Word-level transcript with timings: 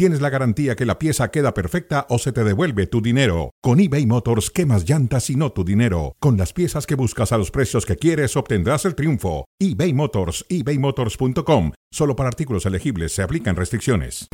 tienes 0.00 0.22
la 0.22 0.30
garantía 0.30 0.76
que 0.76 0.86
la 0.86 0.98
pieza 0.98 1.30
queda 1.30 1.52
perfecta 1.52 2.06
o 2.08 2.18
se 2.18 2.32
te 2.32 2.42
devuelve 2.42 2.86
tu 2.86 3.02
dinero. 3.02 3.52
Con 3.60 3.80
eBay 3.80 4.06
Motors, 4.06 4.50
quemas 4.50 4.88
llantas 4.88 5.28
y 5.28 5.36
no 5.36 5.52
tu 5.52 5.62
dinero. 5.62 6.16
Con 6.20 6.38
las 6.38 6.54
piezas 6.54 6.86
que 6.86 6.94
buscas 6.94 7.32
a 7.32 7.36
los 7.36 7.50
precios 7.50 7.84
que 7.84 7.96
quieres, 7.96 8.34
obtendrás 8.34 8.86
el 8.86 8.94
triunfo. 8.94 9.44
eBay 9.58 9.92
Motors, 9.92 10.46
ebaymotors.com. 10.48 11.72
Solo 11.90 12.16
para 12.16 12.30
artículos 12.30 12.64
elegibles 12.64 13.12
se 13.12 13.20
aplican 13.20 13.56
restricciones. 13.56 14.26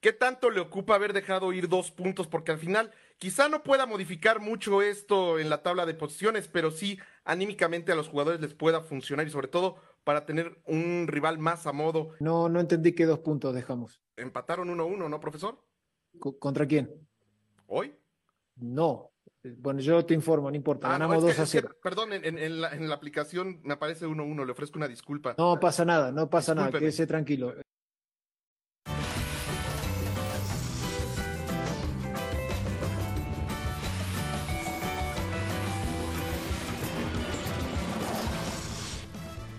¿Qué 0.00 0.12
tanto 0.12 0.50
le 0.50 0.60
ocupa 0.60 0.94
haber 0.94 1.14
dejado 1.14 1.54
ir 1.54 1.66
dos 1.66 1.90
puntos? 1.90 2.26
Porque 2.26 2.52
al 2.52 2.58
final 2.58 2.92
quizá 3.16 3.48
no 3.48 3.62
pueda 3.62 3.86
modificar 3.86 4.40
mucho 4.40 4.82
esto 4.82 5.38
en 5.38 5.48
la 5.48 5.62
tabla 5.62 5.86
de 5.86 5.94
posiciones, 5.94 6.48
pero 6.48 6.70
sí 6.70 6.98
anímicamente 7.24 7.92
a 7.92 7.96
los 7.96 8.08
jugadores 8.08 8.42
les 8.42 8.52
pueda 8.52 8.82
funcionar 8.82 9.26
y 9.26 9.30
sobre 9.30 9.48
todo 9.48 9.76
para 10.08 10.24
tener 10.24 10.58
un 10.64 11.04
rival 11.06 11.38
más 11.38 11.66
a 11.66 11.72
modo. 11.74 12.14
No, 12.18 12.48
no 12.48 12.60
entendí 12.60 12.94
qué 12.94 13.04
dos 13.04 13.18
puntos 13.18 13.54
dejamos. 13.54 14.00
Empataron 14.16 14.70
1-1, 14.70 15.10
¿no, 15.10 15.20
profesor? 15.20 15.62
¿Contra 16.18 16.66
quién? 16.66 16.90
¿Hoy? 17.66 17.94
No. 18.56 19.12
Bueno, 19.58 19.80
yo 19.80 20.06
te 20.06 20.14
informo, 20.14 20.50
no 20.50 20.56
importa. 20.56 20.88
Ah, 20.88 20.92
Ganamos 20.92 21.22
2 21.22 21.38
a 21.38 21.44
0. 21.44 21.76
perdón, 21.82 22.14
en, 22.14 22.60
la, 22.62 22.94
aplicación 22.94 23.60
me 23.64 23.74
aparece 23.74 24.06
1-1, 24.06 24.46
le 24.46 24.52
ofrezco 24.52 24.78
una 24.78 24.88
disculpa. 24.88 25.34
No 25.36 25.60
pasa 25.60 25.84
nada, 25.84 26.10
no 26.10 26.30
pasa 26.30 26.54
nada, 26.54 26.70
quédese 26.70 27.06
tranquilo. 27.06 27.52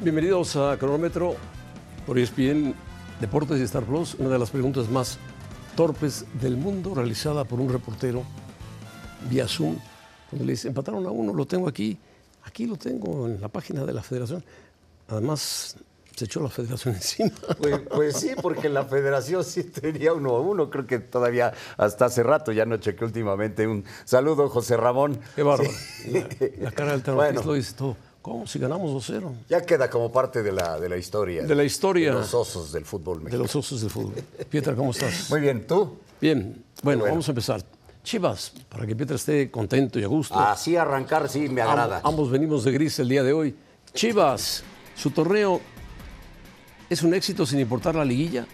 Bienvenidos 0.02 0.56
a 0.56 0.78
Cronómetro 0.78 1.36
por 2.08 2.18
ESPN 2.18 2.74
Deportes 3.20 3.60
y 3.60 3.64
Star 3.64 3.84
Plus. 3.84 4.16
Una 4.16 4.30
de 4.30 4.40
las 4.40 4.50
preguntas 4.50 4.90
más 4.90 5.20
torpes 5.76 6.24
del 6.40 6.56
mundo 6.56 6.96
realizada 6.96 7.44
por 7.44 7.60
un 7.60 7.68
reportero 7.70 8.24
vía 9.30 9.46
Zoom. 9.46 9.76
Cuando 10.30 10.46
le 10.46 10.54
dice, 10.54 10.70
empataron 10.70 11.06
a 11.06 11.12
uno, 11.12 11.34
lo 11.34 11.46
tengo 11.46 11.68
aquí. 11.68 11.98
Aquí 12.44 12.66
lo 12.66 12.78
tengo 12.78 13.28
en 13.28 13.42
la 13.42 13.50
página 13.50 13.84
de 13.84 13.92
la 13.92 14.02
federación. 14.02 14.42
Además, 15.10 15.76
se 16.16 16.26
echó 16.26 16.42
la 16.42 16.50
federación 16.50 16.96
encima. 16.96 17.32
Pues, 17.58 17.82
pues, 17.94 18.16
sí, 18.16 18.32
porque 18.42 18.70
la 18.70 18.86
federación 18.86 19.44
sí 19.44 19.66
tenía 19.66 20.14
uno 20.14 20.30
a 20.38 20.40
uno. 20.40 20.70
Creo 20.70 20.88
que 20.88 21.00
todavía 21.00 21.52
hasta 21.76 22.06
hace 22.06 22.24
rato, 22.24 22.54
ya 22.54 22.64
no 22.64 22.78
chequé 22.78 23.04
últimamente. 23.04 23.68
Un 23.68 23.84
saludo, 24.06 24.48
José 24.48 24.78
Ramón. 24.78 25.20
Qué 25.36 25.44
bárbaro. 25.44 25.70
La, 26.62 26.72
cara 26.72 26.94
del 26.94 27.04
terrorista 27.04 27.44
lo 27.44 27.54
dice 27.54 27.74
todo. 27.74 27.98
¿Cómo? 28.22 28.46
Si 28.48 28.60
ganamos 28.60 28.92
2-0. 29.10 29.34
Ya 29.50 29.62
queda 29.62 29.90
como 29.90 30.12
parte 30.12 30.44
de 30.44 30.52
la, 30.52 30.80
de 30.80 30.90
la 30.90 30.98
historia. 30.98 31.44
De 31.44 31.56
la 31.56 31.64
historia. 31.64 32.12
De 32.12 32.20
los 32.20 32.34
osos 32.34 32.72
del 32.72 32.86
fútbol 32.86 33.18
mexicano. 33.22 33.38
De 33.38 33.44
los 33.44 33.56
osos 33.56 33.82
del 33.82 33.90
fútbol. 33.90 34.14
Pietra, 34.50 34.76
¿cómo 34.76 34.92
estás? 34.92 35.28
Muy 35.30 35.40
bien, 35.40 35.66
¿tú? 35.66 35.98
Bien. 36.20 36.64
Bueno, 36.84 37.06
vamos 37.06 37.28
a 37.28 37.32
empezar. 37.32 37.64
Chivas, 38.04 38.54
para 38.70 38.86
que 38.86 38.96
Pietra 38.96 39.16
esté 39.16 39.50
contento 39.50 40.00
y 40.00 40.04
a 40.04 40.08
gusto. 40.08 40.38
Así 40.38 40.76
arrancar, 40.76 41.30
sí, 41.30 41.48
me 41.50 41.62
agrada. 41.62 42.02
ambos 42.04 42.30
venimos 42.30 42.64
de 42.64 42.72
gris 42.72 43.00
el 43.00 43.10
día 43.10 43.24
de 43.24 43.34
hoy. 43.34 43.56
Chivas, 43.94 44.64
su 44.96 45.12
torneo 45.12 45.62
es 46.90 47.04
un 47.04 47.14
éxito 47.14 47.46
sin 47.46 47.60
importar 47.60 47.96
la 47.96 48.06
liguilla. 48.06 48.46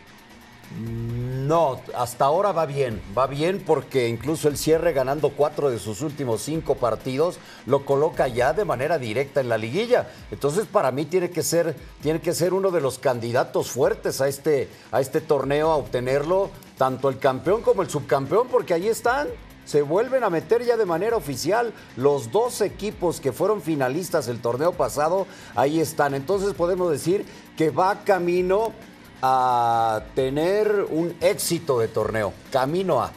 No, 0.77 1.79
hasta 1.95 2.25
ahora 2.25 2.51
va 2.51 2.65
bien, 2.65 3.01
va 3.17 3.27
bien 3.27 3.63
porque 3.65 4.09
incluso 4.09 4.47
el 4.47 4.57
cierre 4.57 4.93
ganando 4.93 5.29
cuatro 5.29 5.69
de 5.69 5.79
sus 5.79 6.01
últimos 6.01 6.41
cinco 6.41 6.75
partidos 6.75 7.37
lo 7.65 7.85
coloca 7.85 8.27
ya 8.27 8.51
de 8.51 8.65
manera 8.65 8.97
directa 8.97 9.41
en 9.41 9.49
la 9.49 9.57
liguilla. 9.57 10.09
Entonces 10.31 10.65
para 10.65 10.91
mí 10.91 11.05
tiene 11.05 11.29
que 11.29 11.43
ser, 11.43 11.75
tiene 12.01 12.19
que 12.19 12.33
ser 12.33 12.53
uno 12.53 12.71
de 12.71 12.81
los 12.81 12.97
candidatos 12.97 13.69
fuertes 13.69 14.21
a 14.21 14.27
este, 14.27 14.67
a 14.91 14.99
este 14.99 15.21
torneo 15.21 15.69
a 15.69 15.75
obtenerlo, 15.75 16.49
tanto 16.77 17.09
el 17.09 17.19
campeón 17.19 17.61
como 17.61 17.83
el 17.83 17.89
subcampeón, 17.89 18.47
porque 18.47 18.73
ahí 18.73 18.87
están. 18.87 19.27
Se 19.65 19.81
vuelven 19.81 20.23
a 20.23 20.29
meter 20.29 20.63
ya 20.63 20.77
de 20.77 20.85
manera 20.85 21.15
oficial 21.15 21.73
los 21.95 22.31
dos 22.31 22.61
equipos 22.61 23.19
que 23.19 23.31
fueron 23.31 23.61
finalistas 23.61 24.27
el 24.27 24.41
torneo 24.41 24.73
pasado, 24.73 25.25
ahí 25.55 25.79
están. 25.79 26.13
Entonces 26.15 26.53
podemos 26.53 26.91
decir 26.91 27.25
que 27.57 27.71
va 27.71 28.03
camino 28.03 28.73
a 29.21 30.03
tener 30.15 30.85
un 30.89 31.15
éxito 31.21 31.79
de 31.79 31.87
torneo. 31.87 32.33
Camino 32.51 33.01
a. 33.01 33.11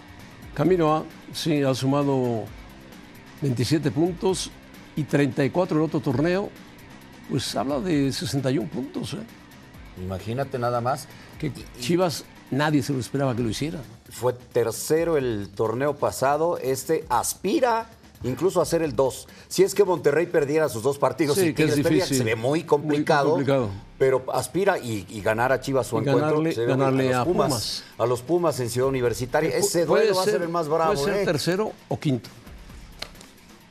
Camino 0.54 0.96
a, 0.96 1.04
sí, 1.32 1.62
ha 1.62 1.74
sumado 1.74 2.44
27 3.42 3.90
puntos 3.90 4.50
y 4.96 5.04
34 5.04 5.78
en 5.78 5.84
otro 5.84 6.00
torneo. 6.00 6.50
Pues 7.30 7.54
habla 7.56 7.80
de 7.80 8.12
61 8.12 8.68
puntos. 8.68 9.14
¿eh? 9.14 9.18
Imagínate 10.02 10.58
nada 10.58 10.80
más. 10.80 11.06
Que 11.38 11.52
Chivas 11.78 12.24
nadie 12.50 12.82
se 12.82 12.92
lo 12.92 13.00
esperaba 13.00 13.34
que 13.36 13.42
lo 13.42 13.50
hiciera. 13.50 13.80
Fue 14.10 14.32
tercero 14.32 15.16
el 15.16 15.50
torneo 15.54 15.96
pasado. 15.96 16.58
Este 16.58 17.04
aspira 17.08 17.90
incluso 18.24 18.60
hacer 18.60 18.82
el 18.82 18.96
2. 18.96 19.28
Si 19.48 19.62
es 19.62 19.74
que 19.74 19.84
Monterrey 19.84 20.26
perdiera 20.26 20.68
sus 20.68 20.82
dos 20.82 20.98
partidos 20.98 21.38
y 21.38 21.54
que 21.54 21.68
se 21.68 22.24
ve 22.24 22.36
muy 22.36 22.64
complicado, 22.64 23.38
pero 23.98 24.24
aspira 24.32 24.78
y, 24.78 25.20
ganar 25.20 25.52
a 25.52 25.60
Chivas 25.60 25.88
su 25.88 25.98
encuentro. 25.98 26.42
ganarle 26.66 27.12
a, 27.12 27.24
Pumas, 27.24 27.84
A 27.98 28.06
los 28.06 28.22
Pumas 28.22 28.58
en 28.60 28.70
Ciudad 28.70 28.88
Universitaria. 28.88 29.50
Ese 29.50 29.84
duelo 29.84 30.14
va 30.14 30.22
a 30.22 30.24
ser 30.24 30.42
el 30.42 30.48
más 30.48 30.68
bravo. 30.68 30.94
Puede 30.94 31.04
ser 31.04 31.22
¿eh? 31.22 31.24
tercero 31.24 31.72
o 31.88 31.98
quinto. 31.98 32.30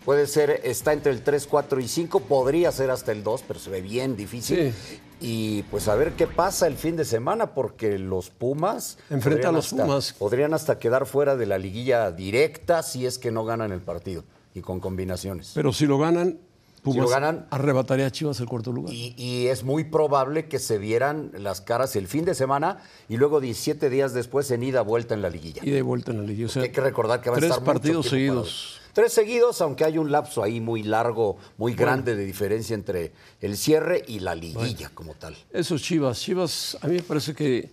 Puede 0.04 0.28
ser, 0.28 0.62
está 0.64 0.94
entre 0.94 1.12
el 1.12 1.22
3, 1.22 1.48
4 1.48 1.80
y 1.82 1.88
5, 1.88 2.22
podría 2.22 2.72
ser 2.72 2.92
hasta 2.92 3.12
el 3.12 3.24
2, 3.24 3.44
pero 3.46 3.60
se 3.60 3.70
ve 3.70 3.82
bien 3.82 4.16
difícil. 4.16 4.74
Y 5.20 5.64
pues 5.64 5.88
a 5.88 5.96
ver 5.96 6.14
qué 6.14 6.28
pasa 6.28 6.68
el 6.68 6.76
fin 6.76 6.96
de 6.96 7.04
semana, 7.04 7.54
porque 7.54 7.98
los 7.98 8.30
Pumas. 8.30 9.00
Enfrenta 9.10 9.50
a 9.50 9.52
los 9.52 9.70
Pumas. 9.70 10.14
Podrían 10.14 10.54
hasta 10.54 10.80
quedar 10.80 11.06
fuera 11.08 11.36
de 11.36 11.46
la 11.46 11.58
liguilla 11.58 12.12
directa 12.12 12.84
si 12.84 13.06
es 13.06 13.18
que 13.18 13.32
no 13.32 13.44
ganan 13.44 13.72
el 13.72 13.82
partido 13.82 14.24
y 14.54 14.62
con 14.62 14.80
combinaciones. 14.80 15.52
Pero 15.54 15.74
si 15.74 15.86
lo 15.86 15.98
ganan, 15.98 16.40
Pumas 16.82 17.12
arrebataría 17.50 18.06
a 18.06 18.12
Chivas 18.12 18.40
el 18.40 18.48
cuarto 18.48 18.72
lugar. 18.72 18.94
Y, 18.94 19.48
es 19.48 19.64
muy 19.64 19.84
probable 19.84 20.48
que 20.48 20.60
se 20.60 20.78
vieran 20.78 21.32
las 21.38 21.62
caras 21.62 21.96
el 21.96 22.08
fin 22.08 22.26
de 22.26 22.36
semana 22.36 22.78
y 23.10 23.18
luego 23.18 23.40
17 23.40 23.90
días 23.90 24.14
después 24.14 24.50
en 24.52 24.64
ida 24.64 24.82
vuelta 24.82 25.14
en 25.14 25.22
la 25.22 25.30
liguilla. 25.30 25.62
Y 25.66 25.72
de 25.72 25.82
vuelta 25.82 26.12
en 26.12 26.18
la 26.18 26.24
liguilla. 26.24 26.62
hay 26.62 26.70
que 26.70 26.82
recordar 26.82 27.22
que 27.22 27.30
van 27.30 27.44
a 27.44 27.48
estar 27.48 27.64
partidos 27.64 28.08
seguidos. 28.08 28.80
Tres 28.94 29.14
seguidos, 29.14 29.62
aunque 29.62 29.86
hay 29.86 30.00
un 30.00 30.12
lapso 30.12 30.42
ahí 30.42 30.60
muy 30.60 30.82
largo, 30.82 31.38
muy 31.58 31.76
grande 31.76 32.16
de 32.16 32.26
diferencia 32.26 32.74
entre 32.74 33.12
el 33.42 33.56
cierre 33.56 34.04
y 34.08 34.20
la 34.22 34.34
liguilla 34.34 34.90
como 34.94 35.14
tal. 35.14 35.36
Eso 35.52 35.76
es 35.76 35.84
Chivas. 35.84 36.20
Chivas, 36.20 36.78
a 36.82 36.88
mí 36.88 36.96
me 36.96 37.04
parece 37.04 37.36
que 37.36 37.70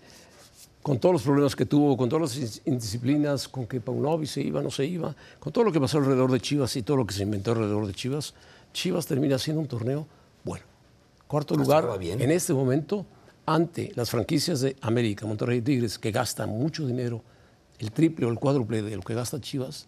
con 0.83 0.99
todos 0.99 1.15
los 1.15 1.23
problemas 1.23 1.57
que 1.57 1.65
tuvo, 1.65 1.97
con 1.97 2.11
todas 2.11 2.37
las 2.37 2.61
indisciplinas, 2.67 3.49
con 3.49 3.67
que 3.67 3.81
Paunovic 3.81 4.29
se 4.29 4.43
iba, 4.43 4.61
no 4.61 4.71
se 4.71 4.85
iba, 4.85 5.17
con 5.41 5.51
todo 5.51 5.65
lo 5.65 5.73
que 5.73 5.81
pasó 5.81 5.97
alrededor 5.97 6.31
de 6.31 6.41
Chivas 6.41 6.77
y 6.77 6.83
todo 6.83 6.99
lo 6.99 7.07
que 7.07 7.15
se 7.15 7.23
inventó 7.23 7.53
alrededor 7.53 7.87
de 7.87 7.95
Chivas, 7.95 8.35
Chivas 8.75 9.07
termina 9.07 9.39
siendo 9.39 9.62
un 9.62 9.69
torneo 9.69 10.07
bueno. 10.45 10.67
Cuarto 11.27 11.57
lugar 11.57 11.89
en 12.03 12.31
este 12.31 12.53
momento 12.53 13.07
ante 13.47 13.93
las 13.95 14.11
franquicias 14.11 14.61
de 14.61 14.77
América, 14.83 15.25
Monterrey 15.25 15.59
y 15.59 15.62
Tigres, 15.62 15.99
que 15.99 16.11
gastan 16.11 16.51
mucho 16.51 16.87
dinero, 16.87 17.23
el 17.79 17.93
triple 17.93 18.27
o 18.27 18.29
el 18.29 18.39
cuádruple 18.39 18.83
de 18.83 18.97
lo 18.97 19.03
que 19.03 19.15
gasta 19.15 19.41
Chivas 19.41 19.87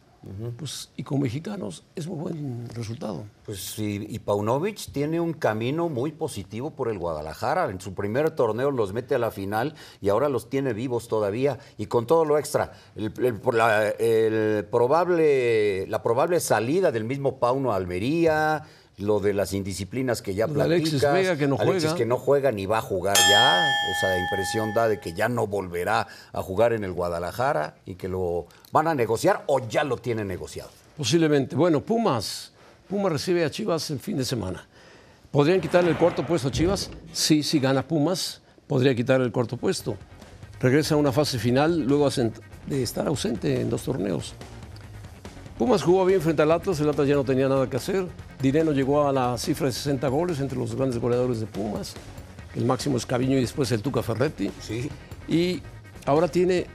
pues, 0.56 0.90
y 0.96 1.02
con 1.02 1.20
mexicanos 1.20 1.84
es 1.94 2.06
muy 2.06 2.18
buen 2.18 2.68
resultado. 2.70 3.24
Pues 3.44 3.78
y, 3.78 4.06
y, 4.08 4.18
Paunovic 4.18 4.90
tiene 4.92 5.20
un 5.20 5.32
camino 5.32 5.88
muy 5.88 6.12
positivo 6.12 6.70
por 6.70 6.88
el 6.88 6.98
Guadalajara. 6.98 7.70
En 7.70 7.80
su 7.80 7.94
primer 7.94 8.30
torneo 8.30 8.70
los 8.70 8.92
mete 8.92 9.14
a 9.14 9.18
la 9.18 9.30
final 9.30 9.74
y 10.00 10.08
ahora 10.08 10.28
los 10.28 10.50
tiene 10.50 10.72
vivos 10.72 11.08
todavía. 11.08 11.58
Y 11.78 11.86
con 11.86 12.06
todo 12.06 12.24
lo 12.24 12.38
extra, 12.38 12.72
el, 12.96 13.12
la, 13.52 13.88
el 13.90 14.64
probable, 14.64 15.86
la 15.86 16.02
probable 16.02 16.40
salida 16.40 16.90
del 16.90 17.04
mismo 17.04 17.38
Pauno 17.38 17.72
a 17.72 17.76
Almería, 17.76 18.64
lo 18.98 19.20
de 19.20 19.34
las 19.34 19.52
indisciplinas 19.52 20.22
que 20.22 20.34
ya 20.34 20.46
platicas. 20.46 20.64
Alexis 20.66 21.02
Vega 21.02 21.36
que 21.36 21.46
no 21.46 21.56
Alexis 21.56 21.82
juega. 21.82 21.96
que 21.96 22.06
no 22.06 22.16
juega 22.18 22.52
ni 22.52 22.66
va 22.66 22.78
a 22.78 22.82
jugar 22.82 23.16
ya. 23.16 23.68
Esa 23.90 24.18
impresión 24.18 24.72
da 24.74 24.88
de 24.88 24.98
que 25.00 25.14
ya 25.14 25.28
no 25.28 25.46
volverá 25.46 26.06
a 26.32 26.42
jugar 26.42 26.72
en 26.72 26.84
el 26.84 26.92
Guadalajara 26.92 27.76
y 27.84 27.96
que 27.96 28.08
lo 28.08 28.46
van 28.72 28.88
a 28.88 28.94
negociar 28.94 29.44
o 29.46 29.66
ya 29.68 29.84
lo 29.84 29.98
tienen 29.98 30.28
negociado. 30.28 30.70
Posiblemente. 30.96 31.56
Bueno, 31.56 31.80
Pumas. 31.80 32.52
Pumas 32.88 33.12
recibe 33.12 33.44
a 33.44 33.50
Chivas 33.50 33.90
el 33.90 33.98
fin 33.98 34.16
de 34.16 34.24
semana. 34.24 34.66
¿Podrían 35.30 35.60
quitarle 35.60 35.90
el 35.90 35.98
cuarto 35.98 36.24
puesto 36.24 36.48
a 36.48 36.50
Chivas? 36.50 36.90
Sí, 37.12 37.42
si 37.42 37.58
gana 37.58 37.86
Pumas, 37.86 38.40
podría 38.66 38.94
quitarle 38.94 39.26
el 39.26 39.32
cuarto 39.32 39.56
puesto. 39.56 39.96
Regresa 40.60 40.94
a 40.94 40.98
una 40.98 41.12
fase 41.12 41.38
final 41.38 41.80
luego 41.80 42.08
de 42.66 42.82
estar 42.82 43.06
ausente 43.06 43.60
en 43.60 43.68
dos 43.68 43.82
torneos. 43.82 44.34
Pumas 45.58 45.82
jugó 45.82 46.04
bien 46.06 46.22
frente 46.22 46.42
al 46.42 46.52
Atlas, 46.52 46.80
el 46.80 46.88
Atlas 46.88 47.08
ya 47.08 47.14
no 47.14 47.24
tenía 47.24 47.48
nada 47.48 47.68
que 47.68 47.76
hacer. 47.76 48.06
Dineno 48.40 48.72
llegó 48.72 49.08
a 49.08 49.12
la 49.12 49.38
cifra 49.38 49.66
de 49.66 49.72
60 49.72 50.08
goles 50.08 50.40
entre 50.40 50.58
los 50.58 50.74
grandes 50.74 51.00
goleadores 51.00 51.40
de 51.40 51.46
Pumas. 51.46 51.94
el 52.54 52.64
máximo 52.64 52.96
es 52.96 53.04
Caviño 53.04 53.36
y 53.36 53.42
después 53.42 53.70
el 53.72 53.82
Tuca 53.82 54.02
Ferretti. 54.02 54.50
Sí. 54.60 54.90
Y 55.28 55.62
ahora 56.04 56.28
tiene 56.28 56.66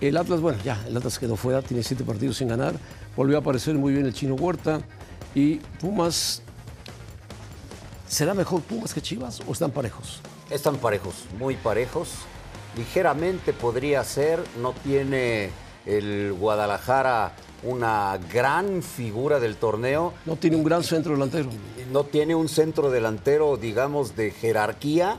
el 0.00 0.16
Atlas, 0.16 0.40
bueno, 0.40 0.58
ya, 0.64 0.82
el 0.86 0.96
Atlas 0.96 1.18
quedó 1.18 1.36
fuera, 1.36 1.62
tiene 1.62 1.82
siete 1.82 2.04
partidos 2.04 2.36
sin 2.36 2.48
ganar. 2.48 2.74
Volvió 3.16 3.36
a 3.36 3.40
aparecer 3.40 3.74
muy 3.74 3.92
bien 3.92 4.06
el 4.06 4.14
Chino 4.14 4.34
Huerta. 4.34 4.80
Y 5.34 5.56
Pumas, 5.80 6.42
¿será 8.08 8.34
mejor 8.34 8.62
Pumas 8.62 8.94
que 8.94 9.00
Chivas 9.00 9.40
o 9.46 9.52
están 9.52 9.70
parejos? 9.70 10.20
Están 10.50 10.76
parejos, 10.76 11.26
muy 11.38 11.56
parejos. 11.56 12.14
Ligeramente 12.76 13.52
podría 13.52 14.02
ser, 14.04 14.42
no 14.60 14.72
tiene 14.72 15.50
el 15.86 16.32
Guadalajara 16.32 17.32
una 17.62 18.18
gran 18.32 18.82
figura 18.82 19.38
del 19.40 19.56
torneo, 19.56 20.12
No 20.26 20.36
tiene 20.36 20.56
un 20.56 20.64
gran 20.64 20.82
centro 20.82 21.12
delantero. 21.12 21.50
no 21.92 22.04
tiene 22.04 22.34
un 22.34 22.48
centro 22.48 22.90
delantero, 22.90 23.56
digamos, 23.56 24.16
de 24.16 24.30
jerarquía. 24.30 25.18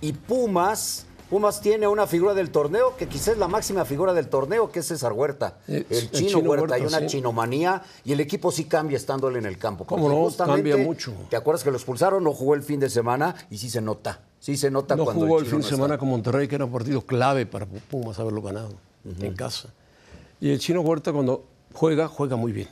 Y 0.00 0.12
Pumas, 0.12 1.06
Pumas 1.30 1.60
tiene 1.60 1.88
una 1.88 2.06
figura 2.06 2.34
del 2.34 2.50
torneo 2.50 2.96
que 2.96 3.08
quizás 3.08 3.28
es 3.28 3.38
la 3.38 3.48
máxima 3.48 3.84
figura 3.84 4.12
del 4.12 4.28
torneo, 4.28 4.70
que 4.70 4.80
es 4.80 4.86
César 4.86 5.12
Huerta. 5.12 5.58
Eh, 5.66 5.84
el 5.90 5.96
el 5.96 6.10
chino, 6.10 6.38
Chino 6.38 6.50
Huerta, 6.50 6.74
hay 6.76 6.82
una 6.82 7.00
sí. 7.00 7.06
chinomanía 7.06 7.82
y 8.04 8.12
el 8.12 8.20
equipo 8.20 8.52
sí 8.52 8.64
cambia 8.66 8.96
estando 8.96 9.28
él 9.28 9.36
en 9.36 9.46
el 9.46 9.58
campo. 9.58 9.84
¿Cómo 9.84 10.08
no? 10.08 10.30
Cambia 10.46 10.76
mucho. 10.76 11.12
¿Te 11.28 11.36
acuerdas 11.36 11.64
que 11.64 11.70
lo 11.70 11.76
expulsaron? 11.76 12.22
No 12.22 12.32
jugó 12.32 12.54
el 12.54 12.62
fin 12.62 12.78
de 12.78 12.88
semana 12.88 13.34
y 13.50 13.58
sí 13.58 13.68
se 13.70 13.80
nota. 13.80 14.20
Sí 14.38 14.56
se 14.56 14.70
nota 14.70 14.94
No 14.94 15.04
cuando 15.04 15.24
jugó 15.24 15.38
el 15.40 15.44
chino 15.46 15.56
fin 15.56 15.60
de 15.62 15.70
no 15.70 15.76
semana 15.76 15.98
con 15.98 16.08
Monterrey, 16.08 16.46
que 16.46 16.54
era 16.54 16.64
un 16.66 16.72
partido 16.72 17.00
clave 17.00 17.46
para 17.46 17.66
Pumas 17.66 18.18
haberlo 18.20 18.42
ganado 18.42 18.74
en 19.04 19.34
casa. 19.34 19.70
Y 20.40 20.50
el 20.50 20.58
Chino 20.58 20.82
Huerta 20.82 21.12
cuando 21.12 21.44
juega, 21.76 22.08
juega 22.08 22.36
muy 22.36 22.52
bien. 22.52 22.68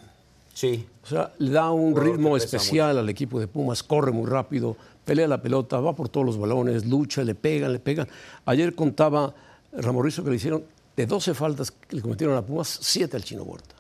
Sí. 0.54 0.88
O 1.02 1.06
sea, 1.06 1.32
le 1.38 1.50
da 1.50 1.70
un 1.70 1.90
Jugador 1.90 2.12
ritmo 2.12 2.36
especial 2.36 2.98
al 2.98 3.08
equipo 3.08 3.38
de 3.38 3.46
Pumas, 3.46 3.82
corre 3.82 4.12
muy 4.12 4.28
rápido, 4.28 4.76
pelea 5.04 5.28
la 5.28 5.42
pelota, 5.42 5.78
va 5.80 5.94
por 5.94 6.08
todos 6.08 6.24
los 6.24 6.38
balones, 6.38 6.86
lucha, 6.86 7.22
le 7.22 7.34
pegan, 7.34 7.72
le 7.72 7.80
pegan. 7.80 8.08
Ayer 8.46 8.74
contaba 8.74 9.34
Ramorrizo 9.72 10.24
que 10.24 10.30
le 10.30 10.36
hicieron 10.36 10.64
de 10.96 11.06
12 11.06 11.34
faltas 11.34 11.70
que 11.70 11.96
le 11.96 12.02
cometieron 12.02 12.36
a 12.36 12.42
Pumas, 12.42 12.78
7 12.80 13.16
al 13.16 13.24
Chino 13.24 13.42
Huerta. 13.42 13.74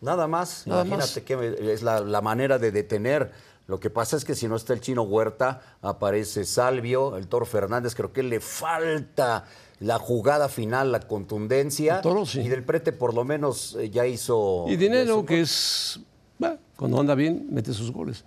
Nada 0.00 0.26
más, 0.26 0.66
Nada 0.66 0.84
imagínate 0.84 1.22
que 1.22 1.72
es 1.72 1.82
la, 1.82 2.00
la 2.00 2.20
manera 2.20 2.58
de 2.58 2.72
detener. 2.72 3.30
Lo 3.68 3.78
que 3.78 3.90
pasa 3.90 4.16
es 4.16 4.24
que 4.24 4.34
si 4.34 4.48
no 4.48 4.56
está 4.56 4.72
el 4.72 4.80
chino 4.80 5.02
Huerta, 5.02 5.62
aparece 5.80 6.44
Salvio, 6.44 7.16
el 7.16 7.28
Toro 7.28 7.46
Fernández, 7.46 7.94
creo 7.94 8.12
que 8.12 8.24
le 8.24 8.40
falta 8.40 9.44
la 9.82 9.98
jugada 9.98 10.48
final, 10.48 10.92
la 10.92 11.00
contundencia. 11.00 12.00
Toro, 12.00 12.24
sí. 12.24 12.40
Y 12.40 12.48
del 12.48 12.62
prete 12.64 12.92
por 12.92 13.14
lo 13.14 13.24
menos 13.24 13.76
eh, 13.80 13.90
ya 13.90 14.06
hizo... 14.06 14.66
Y 14.68 14.76
Dinero, 14.76 15.16
hizo- 15.18 15.26
que 15.26 15.40
es, 15.40 16.00
bah, 16.38 16.56
cuando 16.76 17.00
anda 17.00 17.14
bien, 17.14 17.46
mete 17.50 17.72
sus 17.72 17.90
goles. 17.90 18.24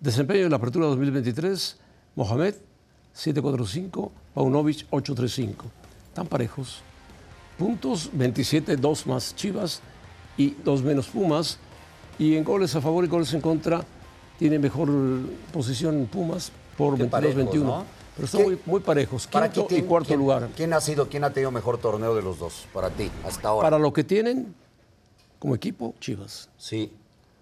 Desempeño 0.00 0.44
en 0.44 0.50
la 0.50 0.56
apertura 0.56 0.86
2023, 0.86 1.76
Mohamed, 2.16 2.54
7-4-5, 3.16 4.10
Paunovic, 4.34 4.88
8-3-5. 4.90 5.54
Están 6.08 6.26
parejos. 6.26 6.80
Puntos, 7.58 8.10
27, 8.12 8.76
2 8.76 9.06
más 9.06 9.34
Chivas 9.34 9.80
y 10.36 10.50
2 10.64 10.82
menos 10.82 11.08
Pumas. 11.08 11.58
Y 12.18 12.36
en 12.36 12.44
goles 12.44 12.74
a 12.76 12.80
favor 12.80 13.04
y 13.04 13.08
goles 13.08 13.32
en 13.34 13.40
contra, 13.40 13.84
tiene 14.38 14.58
mejor 14.58 14.88
posición 15.52 16.06
Pumas 16.10 16.52
por 16.76 16.96
Qué 16.96 17.08
22-21. 17.10 17.82
Pero 18.18 18.26
están 18.26 18.40
¿Qué- 18.40 18.46
muy, 18.48 18.60
muy 18.66 18.80
parejos, 18.80 19.28
Para 19.28 19.48
ti, 19.50 19.60
y 19.60 19.64
¿quién- 19.64 19.86
cuarto 19.86 20.08
quién- 20.08 20.18
lugar. 20.18 20.48
¿Quién 20.56 20.72
ha 20.72 20.80
sido, 20.80 21.08
quién 21.08 21.22
ha 21.22 21.32
tenido 21.32 21.52
mejor 21.52 21.78
torneo 21.78 22.16
de 22.16 22.22
los 22.22 22.40
dos 22.40 22.66
para 22.74 22.90
ti 22.90 23.10
hasta 23.24 23.48
ahora? 23.48 23.66
Para 23.66 23.78
lo 23.78 23.92
que 23.92 24.02
tienen 24.02 24.54
como 25.38 25.54
equipo, 25.54 25.94
Chivas. 26.00 26.48
Sí, 26.58 26.92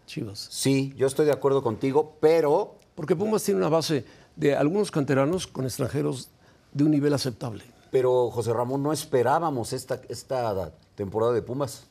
Chivas. 0.06 0.46
sí, 0.50 0.93
yo 0.99 1.06
estoy 1.06 1.25
de 1.25 1.32
acuerdo 1.32 1.62
contigo, 1.62 2.12
pero 2.20 2.75
Porque 2.94 3.14
Pumas 3.17 3.43
tiene 3.43 3.58
una 3.58 3.69
base 3.69 4.05
de 4.37 4.55
algunos 4.56 4.90
canteranos 4.90 5.46
con 5.46 5.64
extranjeros 5.67 6.28
de 6.73 6.84
un 6.84 6.90
nivel 6.90 7.12
aceptable. 7.12 7.62
Pero 7.90 8.31
José 8.31 8.52
Ramón, 8.55 8.82
no 8.82 8.90
esperábamos 8.93 9.73
esta, 9.75 10.00
esta 10.08 10.73
temporada 10.94 11.32
de 11.34 11.43
Pumas. 11.43 11.84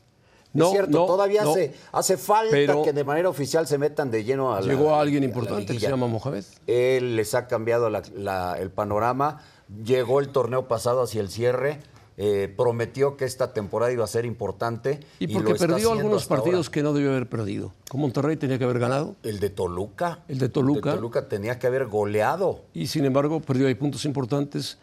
No, 0.58 0.66
es 0.66 0.72
cierto, 0.72 0.98
no, 0.98 1.06
todavía 1.06 1.42
no. 1.44 1.50
hace, 1.52 1.74
hace 1.92 2.16
falta 2.16 2.50
Pero- 2.50 2.82
que 2.82 2.92
de 2.92 3.04
manera 3.04 3.28
oficial 3.28 3.66
se 3.66 3.78
metan 3.78 4.10
de 4.10 4.24
lleno 4.24 4.54
a 4.54 4.60
la 4.60 4.66
Llegó 4.66 4.94
a 4.94 5.00
alguien 5.00 5.22
importante 5.24 5.72
que 5.74 5.80
se 5.80 5.88
llama 5.88 6.06
Mohamed. 6.06 6.44
Él 6.66 7.16
les 7.16 7.34
ha 7.34 7.46
cambiado 7.46 7.90
la- 7.90 8.02
la- 8.16 8.56
el 8.58 8.70
panorama. 8.70 9.40
Llegó 9.84 10.20
el 10.20 10.28
torneo 10.28 10.68
pasado 10.68 11.02
hacia 11.02 11.20
el 11.20 11.28
cierre. 11.30 11.80
eh, 12.18 12.50
prometió 12.56 13.18
que 13.18 13.26
esta 13.26 13.52
temporada 13.52 13.92
iba 13.92 14.02
a 14.02 14.06
ser 14.06 14.24
importante. 14.24 15.00
Y 15.18 15.26
porque 15.28 15.54
perdió 15.54 15.92
algunos 15.92 16.24
partidos 16.24 16.68
ahora. 16.68 16.72
que 16.72 16.82
no 16.82 16.94
debió 16.94 17.10
haber 17.10 17.28
perdido. 17.28 17.74
Con 17.90 18.00
Monterrey 18.00 18.38
tenía 18.38 18.56
que 18.56 18.64
haber 18.64 18.78
ganado 18.78 19.16
El 19.22 19.38
de 19.38 19.50
Toluca. 19.50 20.20
El 20.26 20.38
de 20.38 20.48
Toluca. 20.48 20.88
El 20.88 20.94
de 20.94 20.98
Toluca 21.00 21.28
tenía 21.28 21.58
que 21.58 21.66
haber 21.66 21.84
goleado. 21.84 22.62
y 22.72 22.86
sin 22.86 23.04
embargo 23.04 23.40
perdió 23.40 23.66
ahí 23.66 23.74
puntos 23.74 24.06
importantes 24.06 24.78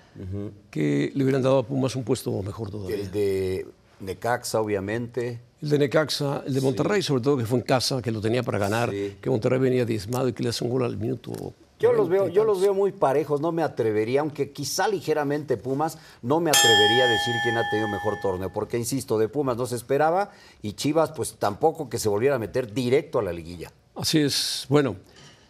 que 0.70 1.12
le 1.16 1.24
hubieran 1.24 1.42
dado 1.42 1.58
a 1.58 1.64
Pumas 1.66 1.96
un 1.96 2.04
puesto 2.04 2.32
mejor 2.44 2.70
todavía. 2.70 2.98
El 2.98 3.10
de 3.12 3.66
Necaxa, 4.04 4.60
obviamente. 4.62 5.40
El 5.62 5.70
de 5.70 5.80
Necaxa, 5.80 6.44
el 6.46 6.54
de 6.54 6.62
Monterrey, 6.62 7.02
sobre 7.02 7.22
todo 7.24 7.38
que 7.38 7.46
fue 7.46 7.60
en 7.60 7.66
casa, 7.66 8.02
que 8.02 8.12
lo 8.12 8.20
tenía 8.22 8.44
para 8.44 8.58
ganar, 8.58 8.90
Sí. 8.92 9.18
que 9.22 9.30
Monterrey 9.30 9.60
venía 9.60 9.86
diezmado 9.86 10.28
y 10.28 10.34
que 10.34 10.44
le 10.44 10.50
hace 10.50 10.64
un 10.64 10.70
gol 10.70 10.84
al 10.84 10.98
minuto. 10.98 11.32
Yo 11.80 11.92
los 11.92 12.08
40 12.08 12.10
veo, 12.10 12.28
yo 12.30 12.44
los 12.46 12.62
veo 12.62 12.74
muy 12.74 12.92
parejos, 12.94 13.42
no 13.42 13.52
me 13.52 13.62
atrevería, 13.64 14.22
aunque 14.22 14.52
quizá 14.52 14.88
ligeramente 14.88 15.58
Pumas, 15.58 15.98
no 16.22 16.40
me 16.40 16.50
atrevería 16.50 17.04
a 17.06 17.08
decir 17.08 17.34
quién 17.44 17.58
ha 17.58 17.70
tenido 17.70 17.90
mejor 17.90 18.14
torneo, 18.22 18.52
porque 18.54 18.78
insisto, 18.78 19.18
de 19.18 19.28
Pumas 19.28 19.58
no 19.58 19.66
se 19.66 19.76
esperaba 19.76 20.32
y 20.62 20.74
Chivas 20.74 21.12
pues 21.12 21.34
tampoco 21.38 21.90
que 21.90 22.00
se 22.00 22.08
volviera 22.08 22.36
a 22.36 22.40
meter 22.40 22.74
directo 22.74 23.20
a 23.20 23.24
la 23.24 23.34
liguilla. 23.34 23.72
Así 23.96 24.20
es. 24.20 24.66
Bueno, 24.70 24.96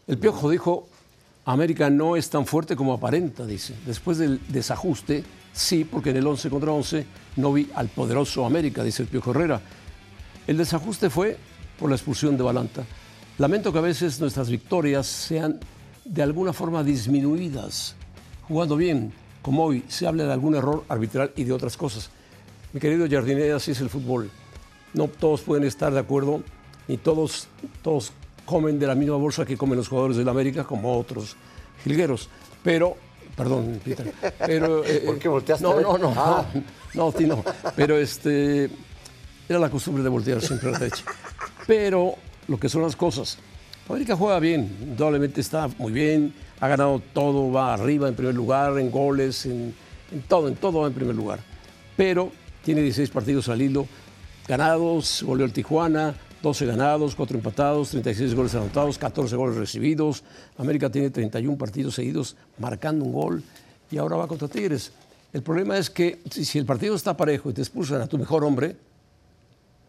el 0.07 0.17
Piojo 0.17 0.50
dijo, 0.50 0.88
América 1.45 1.89
no 1.89 2.15
es 2.15 2.29
tan 2.29 2.45
fuerte 2.45 2.75
como 2.75 2.93
aparenta, 2.93 3.45
dice. 3.45 3.73
Después 3.85 4.17
del 4.17 4.39
desajuste, 4.47 5.23
sí, 5.51 5.83
porque 5.83 6.11
en 6.11 6.17
el 6.17 6.27
11 6.27 6.49
contra 6.49 6.71
11 6.71 7.05
no 7.35 7.51
vi 7.51 7.69
al 7.75 7.89
poderoso 7.89 8.45
América, 8.45 8.83
dice 8.83 9.03
el 9.03 9.09
Piojo 9.09 9.31
Herrera. 9.31 9.61
El 10.47 10.57
desajuste 10.57 11.09
fue 11.09 11.37
por 11.77 11.89
la 11.89 11.95
expulsión 11.95 12.37
de 12.37 12.43
Balanta. 12.43 12.83
Lamento 13.37 13.73
que 13.73 13.79
a 13.79 13.81
veces 13.81 14.19
nuestras 14.21 14.49
victorias 14.49 15.05
sean 15.05 15.59
de 16.05 16.23
alguna 16.23 16.53
forma 16.53 16.83
disminuidas. 16.83 17.95
Jugando 18.47 18.77
bien, 18.77 19.11
como 19.41 19.65
hoy, 19.65 19.83
se 19.89 20.07
habla 20.07 20.23
de 20.25 20.33
algún 20.33 20.55
error 20.55 20.85
arbitral 20.87 21.31
y 21.35 21.43
de 21.43 21.51
otras 21.51 21.75
cosas. 21.75 22.09
Mi 22.71 22.79
querido 22.79 23.05
Jardinera, 23.09 23.57
así 23.57 23.71
es 23.71 23.81
el 23.81 23.89
fútbol. 23.89 24.31
No 24.93 25.07
todos 25.07 25.41
pueden 25.41 25.65
estar 25.65 25.93
de 25.93 25.99
acuerdo, 25.99 26.43
ni 26.87 26.97
todos, 26.97 27.47
todos 27.81 28.13
comen 28.45 28.79
de 28.79 28.87
la 28.87 28.95
misma 28.95 29.15
bolsa 29.15 29.45
que 29.45 29.57
comen 29.57 29.77
los 29.77 29.87
jugadores 29.87 30.17
del 30.17 30.27
América, 30.29 30.63
como 30.63 30.97
otros 30.97 31.35
jilgueros. 31.83 32.29
Pero, 32.63 32.95
perdón, 33.35 33.79
Peter, 33.83 34.11
pero... 34.45 34.83
eh, 34.85 35.03
¿Por 35.05 35.19
qué 35.19 35.27
volteaste 35.27 35.63
No, 35.63 35.79
no, 35.79 35.97
no, 35.97 36.13
Ah. 36.15 36.45
no, 36.93 37.13
no. 37.27 37.43
Pero 37.75 37.97
este, 37.97 38.69
era 39.47 39.59
la 39.59 39.69
costumbre 39.69 40.03
de 40.03 40.09
voltear 40.09 40.41
siempre 40.41 40.69
a 40.69 40.71
la 40.73 40.79
derecha. 40.79 41.03
Pero 41.67 42.15
lo 42.47 42.59
que 42.59 42.69
son 42.69 42.81
las 42.81 42.95
cosas. 42.95 43.38
América 43.89 44.15
juega 44.15 44.39
bien, 44.39 44.77
indudablemente 44.81 45.41
está 45.41 45.67
muy 45.77 45.91
bien, 45.91 46.33
ha 46.62 46.67
ganado 46.69 47.01
todo, 47.13 47.51
va 47.51 47.73
arriba 47.73 48.07
en 48.07 48.15
primer 48.15 48.33
lugar, 48.33 48.79
en 48.79 48.89
goles, 48.89 49.45
en, 49.45 49.73
en 50.12 50.21
todo, 50.21 50.47
en 50.47 50.55
todo 50.55 50.81
va 50.81 50.88
en 50.88 50.93
primer 50.93 51.15
lugar. 51.15 51.39
Pero 51.97 52.31
tiene 52.63 52.81
16 52.81 53.09
partidos 53.09 53.50
al 53.50 53.62
hilo 53.62 53.85
ganados, 54.47 55.23
volvió 55.25 55.45
el 55.45 55.53
Tijuana, 55.53 56.15
12 56.43 56.65
ganados, 56.65 57.15
4 57.15 57.38
empatados, 57.38 57.89
36 57.91 58.35
goles 58.35 58.53
anotados, 58.53 58.97
14 58.97 59.33
goles 59.38 59.55
recibidos. 59.55 60.23
América 60.57 60.89
tiene 60.91 61.09
31 61.09 61.57
partidos 61.57 61.95
seguidos 61.95 62.35
marcando 62.59 63.05
un 63.05 63.13
gol 63.13 63.43
y 63.89 63.97
ahora 63.97 64.17
va 64.17 64.27
contra 64.27 64.50
Tigres. 64.50 64.91
El 65.31 65.41
problema 65.41 65.77
es 65.77 65.89
que 65.89 66.19
si, 66.29 66.59
el 66.59 66.65
partido 66.65 66.95
está 66.95 67.15
parejo 67.15 67.50
y 67.50 67.53
te 67.53 67.62
expulsan 67.62 68.01
a 68.01 68.07
tu 68.07 68.17
mejor 68.17 68.43
hombre, 68.43 68.75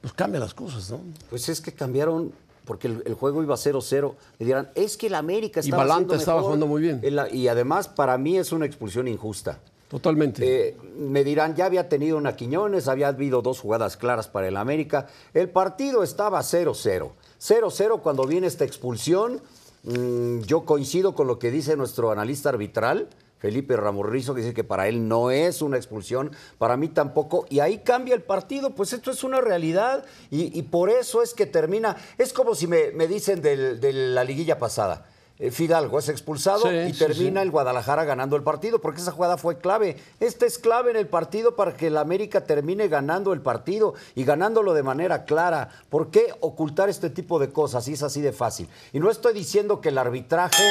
pues 0.00 0.14
cambia 0.14 0.38
las 0.38 0.54
cosas, 0.54 0.88
¿no? 0.92 1.00
Pues 1.28 1.48
es 1.48 1.60
que 1.60 1.72
cambiaron, 1.72 2.32
porque 2.64 2.86
el, 2.86 3.02
el 3.04 3.14
juego 3.14 3.42
iba 3.42 3.56
0-0. 3.56 4.14
Le 4.38 4.46
dirán, 4.46 4.70
es 4.76 4.96
que 4.96 5.08
el 5.08 5.16
América 5.16 5.58
Y 5.58 5.64
estaba 5.64 5.82
Balanta 5.82 6.14
haciendo 6.14 6.20
estaba 6.20 6.38
mejor. 6.38 6.48
jugando 6.50 6.66
muy 6.68 6.82
bien. 6.82 7.02
Y 7.32 7.48
además, 7.48 7.88
para 7.88 8.16
mí 8.16 8.38
es 8.38 8.52
una 8.52 8.64
expulsión 8.64 9.08
injusta. 9.08 9.58
Totalmente. 9.94 10.70
Eh, 10.70 10.76
me 10.96 11.22
dirán, 11.22 11.54
ya 11.54 11.66
había 11.66 11.88
tenido 11.88 12.16
una 12.16 12.34
Quiñones, 12.34 12.88
había 12.88 13.06
habido 13.06 13.42
dos 13.42 13.60
jugadas 13.60 13.96
claras 13.96 14.26
para 14.26 14.48
el 14.48 14.56
América. 14.56 15.06
El 15.34 15.50
partido 15.50 16.02
estaba 16.02 16.40
0-0. 16.40 17.12
0-0 17.40 18.00
cuando 18.02 18.26
viene 18.26 18.48
esta 18.48 18.64
expulsión. 18.64 19.40
Mm, 19.84 20.40
yo 20.40 20.64
coincido 20.64 21.14
con 21.14 21.28
lo 21.28 21.38
que 21.38 21.52
dice 21.52 21.76
nuestro 21.76 22.10
analista 22.10 22.48
arbitral, 22.48 23.08
Felipe 23.38 23.76
Ramorrizo, 23.76 24.34
que 24.34 24.40
dice 24.40 24.52
que 24.52 24.64
para 24.64 24.88
él 24.88 25.06
no 25.06 25.30
es 25.30 25.62
una 25.62 25.76
expulsión, 25.76 26.32
para 26.58 26.76
mí 26.76 26.88
tampoco. 26.88 27.46
Y 27.48 27.60
ahí 27.60 27.78
cambia 27.84 28.16
el 28.16 28.22
partido, 28.22 28.74
pues 28.74 28.92
esto 28.92 29.12
es 29.12 29.22
una 29.22 29.40
realidad. 29.40 30.04
Y, 30.28 30.60
por 30.62 30.90
eso 30.90 31.22
es 31.22 31.34
que 31.34 31.46
termina. 31.46 31.96
Es 32.18 32.32
como 32.32 32.56
si 32.56 32.66
me, 32.66 32.90
dicen 33.06 33.40
de 33.40 33.92
la 33.92 34.24
liguilla 34.24 34.58
pasada. 34.58 35.06
Eh, 35.38 35.50
Fidalgo 35.50 35.98
es 35.98 36.08
expulsado 36.08 36.62
Sí, 36.62 36.76
y 36.88 36.92
termina 36.92 37.40
sí. 37.40 37.46
el 37.46 37.50
Guadalajara 37.50 38.04
ganando 38.04 38.36
el 38.36 38.42
partido, 38.42 38.80
porque 38.80 39.00
esa 39.00 39.10
jugada 39.10 39.36
fue 39.36 39.58
clave. 39.58 39.96
Esta 40.20 40.46
es 40.46 40.58
clave 40.58 40.92
en 40.92 40.96
el 40.96 41.08
partido 41.08 41.56
para 41.56 41.76
que 41.76 41.88
el 41.88 41.96
América 41.96 42.42
termine 42.44 42.86
ganando 42.88 43.32
el 43.32 43.40
partido 43.40 43.94
y 44.14 44.24
ganándolo 44.24 44.74
de 44.74 44.82
manera 44.84 45.24
clara. 45.24 45.70
¿Por 45.90 46.10
qué 46.10 46.32
ocultar 46.40 46.88
este 46.88 47.10
tipo 47.10 47.38
de 47.38 47.50
cosas? 47.50 47.88
Y 47.88 47.94
es 47.94 48.02
así 48.02 48.20
de 48.20 48.32
fácil. 48.32 48.68
Y 48.92 49.00
no 49.00 49.10
estoy 49.10 49.34
diciendo 49.34 49.80
que 49.80 49.88
el 49.88 49.98
arbitraje 49.98 50.62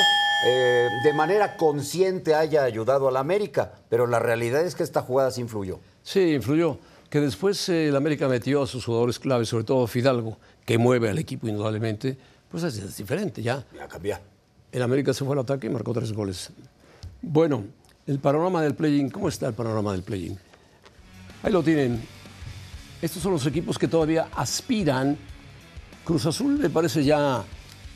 eh, 0.45 0.87
de 1.03 1.13
manera 1.13 1.57
consciente 1.57 2.35
haya 2.35 2.63
ayudado 2.63 3.07
al 3.07 3.17
América, 3.17 3.73
pero 3.89 4.07
la 4.07 4.19
realidad 4.19 4.61
es 4.61 4.75
que 4.75 4.83
esta 4.83 5.01
jugada 5.01 5.31
sí 5.31 5.41
influyó. 5.41 5.79
Sí, 6.03 6.33
influyó. 6.35 6.77
Que 7.09 7.19
después 7.19 7.69
eh, 7.69 7.89
el 7.89 7.95
América 7.95 8.27
metió 8.27 8.63
a 8.63 8.67
sus 8.67 8.85
jugadores 8.85 9.19
claves, 9.19 9.49
sobre 9.49 9.65
todo 9.65 9.85
Fidalgo, 9.87 10.37
que 10.65 10.77
mueve 10.77 11.09
al 11.09 11.19
equipo 11.19 11.47
indudablemente, 11.47 12.17
pues 12.49 12.63
es, 12.63 12.77
es 12.77 12.97
diferente 12.97 13.41
ya. 13.43 13.63
Ya 13.77 13.87
cambia. 13.87 14.19
El 14.73 14.81
América 14.81 15.13
se 15.13 15.23
fue 15.23 15.33
al 15.33 15.39
ataque 15.39 15.67
y 15.67 15.69
marcó 15.69 15.93
tres 15.93 16.11
goles. 16.11 16.49
Bueno, 17.21 17.63
el 18.07 18.17
panorama 18.17 18.63
del 18.63 18.73
play-in, 18.73 19.11
¿cómo 19.11 19.29
está 19.29 19.47
el 19.47 19.53
panorama 19.53 19.91
del 19.91 20.01
play-in? 20.01 20.35
Ahí 21.43 21.53
lo 21.53 21.61
tienen. 21.61 22.01
Estos 22.99 23.21
son 23.21 23.33
los 23.33 23.45
equipos 23.45 23.77
que 23.77 23.87
todavía 23.87 24.29
aspiran. 24.35 25.15
Cruz 26.03 26.25
Azul 26.25 26.57
me 26.57 26.71
parece 26.71 27.03
ya 27.03 27.43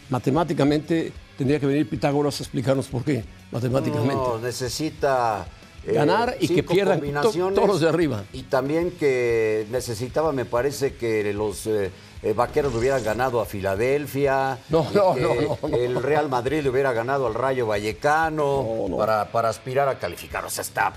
matemáticamente, 0.10 1.12
tendría 1.36 1.60
que 1.60 1.66
venir 1.66 1.90
Pitágoras 1.90 2.40
a 2.40 2.44
explicarnos 2.44 2.88
por 2.88 3.04
qué, 3.04 3.26
matemáticamente. 3.52 4.14
No, 4.14 4.38
necesita 4.38 5.48
eh, 5.88 5.94
Ganar 5.94 6.36
y 6.42 6.50
que 6.50 6.64
pierdan 6.64 7.02
todos 7.22 7.68
los 7.68 7.80
de 7.80 7.88
arriba. 7.88 8.26
Y 8.34 8.44
también 8.44 8.92
que 8.92 9.66
necesitaba, 9.72 10.34
me 10.34 10.44
parece, 10.44 10.96
que 10.96 11.34
los 11.34 11.66
eh, 11.66 11.92
eh, 12.24 12.34
vaqueros 12.34 12.74
le 12.74 12.80
hubieran 12.80 13.04
ganado 13.04 13.40
a 13.40 13.46
Filadelfia. 13.46 14.60
No, 14.70 14.86
no, 14.94 15.16
que 15.16 15.22
no. 15.62 15.78
El 15.78 16.04
Real 16.04 16.28
Madrid 16.28 16.62
le 16.62 16.70
hubiera 16.70 16.92
ganado 16.92 17.26
al 17.26 17.34
Rayo 17.34 17.68
Vallecano 17.68 18.64
No, 18.64 18.90
no. 18.90 18.98
Para, 18.98 19.32
para 19.32 19.48
aspirar 19.48 19.88
a 19.88 19.98
calificar. 19.98 20.44
O 20.44 20.50
sea, 20.50 20.62
está, 20.62 20.92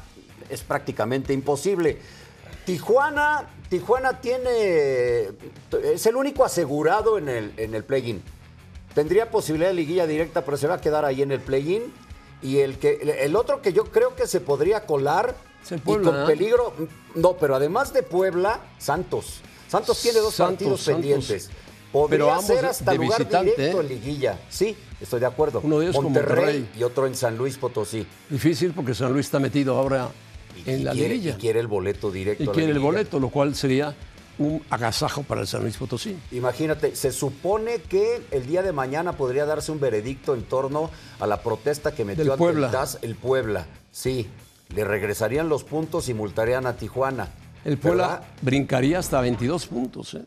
es 0.49 0.63
prácticamente 0.63 1.33
imposible. 1.33 1.99
Tijuana, 2.65 3.49
Tijuana 3.69 4.21
tiene. 4.21 5.29
Es 5.85 6.05
el 6.05 6.17
único 6.17 6.45
asegurado 6.45 7.17
en 7.17 7.29
el, 7.29 7.53
en 7.57 7.75
el 7.77 7.85
play-in. 7.85 8.23
Tendría 8.93 9.31
posibilidad 9.31 9.71
de 9.71 9.75
liguilla 9.75 10.07
directa, 10.09 10.45
pero 10.45 10.57
se 10.57 10.67
va 10.67 10.75
a 10.75 10.81
quedar 10.81 11.05
ahí 11.05 11.23
en 11.23 11.31
el 11.31 11.41
play-in. 11.41 11.93
Y 12.43 12.59
el, 12.59 12.79
que, 12.79 13.17
el 13.21 13.37
otro 13.37 13.61
que 13.61 13.73
yo 13.73 13.85
creo 13.85 14.15
que 14.17 14.27
se 14.27 14.41
podría 14.41 14.87
colar 14.87 15.35
y 15.71 15.79
con 15.81 16.23
¿eh? 16.23 16.27
peligro. 16.27 16.73
No, 17.15 17.35
pero 17.37 17.55
además 17.55 17.93
de 17.93 18.03
Puebla, 18.03 18.61
Santos. 18.79 19.41
Santos 19.69 20.01
tiene 20.01 20.19
dos 20.21 20.35
Santos, 20.35 20.55
partidos 20.57 20.81
Santos. 20.81 21.01
pendientes. 21.03 21.51
Podría 21.93 22.19
Pero 22.37 22.43
ser 22.43 22.67
hasta 22.67 22.95
lugar 22.95 23.19
visitante, 23.19 23.51
directo 23.57 23.79
¿eh? 23.79 23.83
en 23.83 23.89
liguilla. 23.89 24.39
Sí, 24.49 24.77
estoy 25.01 25.19
de 25.21 25.27
acuerdo. 25.27 25.61
Uno 25.65 25.81
de 25.81 25.87
ellos 25.87 26.01
Monterrey, 26.03 26.35
Monterrey. 26.37 26.69
y 26.79 26.83
otro 26.85 27.07
en 27.07 27.15
San 27.17 27.37
Luis 27.37 27.57
Potosí. 27.59 28.07
Difícil 28.29 28.73
porque 28.73 28.95
San 28.95 29.13
Luis 29.13 29.27
está 29.27 29.41
metido 29.41 29.77
ahora 29.77 30.09
Y, 30.65 30.71
en 30.71 30.81
y 30.81 30.83
la 30.85 30.93
quiere, 30.93 31.15
liguilla. 31.15 31.35
y 31.37 31.41
quiere 31.41 31.59
el 31.61 31.67
boleto 31.67 32.11
directo. 32.13 32.45
Y 32.45 32.47
a 32.47 32.51
la 32.51 32.53
quiere 32.55 32.71
el 32.73 32.79
boleto, 32.79 33.19
lo 33.19 33.29
cual 33.29 33.55
sería 33.57 33.95
un 34.41 34.63
agasajo 34.71 35.23
para 35.23 35.43
el 35.43 35.47
San 35.47 35.61
Luis 35.63 35.77
Potosí. 35.77 36.19
Imagínate, 36.33 36.97
se 36.97 37.13
supone 37.13 37.83
que 37.83 38.23
el 38.31 38.47
día 38.47 38.63
de 38.63 38.73
mañana 38.73 39.13
podría 39.13 39.45
darse 39.45 39.71
un 39.71 39.79
veredicto 39.79 40.35
en 40.35 40.45
torno 40.45 40.91
a 41.21 41.27
la 41.27 41.43
protesta 41.43 41.93
que 41.93 42.07
metió 42.07 42.25
Del 42.25 42.33
ante 42.33 42.39
Puebla. 42.43 42.67
el 42.69 42.73
TAS 42.73 42.99
el 43.03 43.17
Puebla. 43.17 43.67
Sí, 43.93 44.29
le 44.75 44.85
regresarían 44.85 45.51
los 45.51 45.63
puntos 45.63 46.09
y 46.09 46.15
multarían 46.15 46.67
a 46.67 46.77
Tijuana. 46.77 47.29
El 47.65 47.77
Puebla 47.79 48.07
¿Verdad? 48.09 48.23
brincaría 48.43 48.99
hasta 48.99 49.21
22 49.21 49.67
puntos. 49.67 50.15
¿eh? 50.15 50.25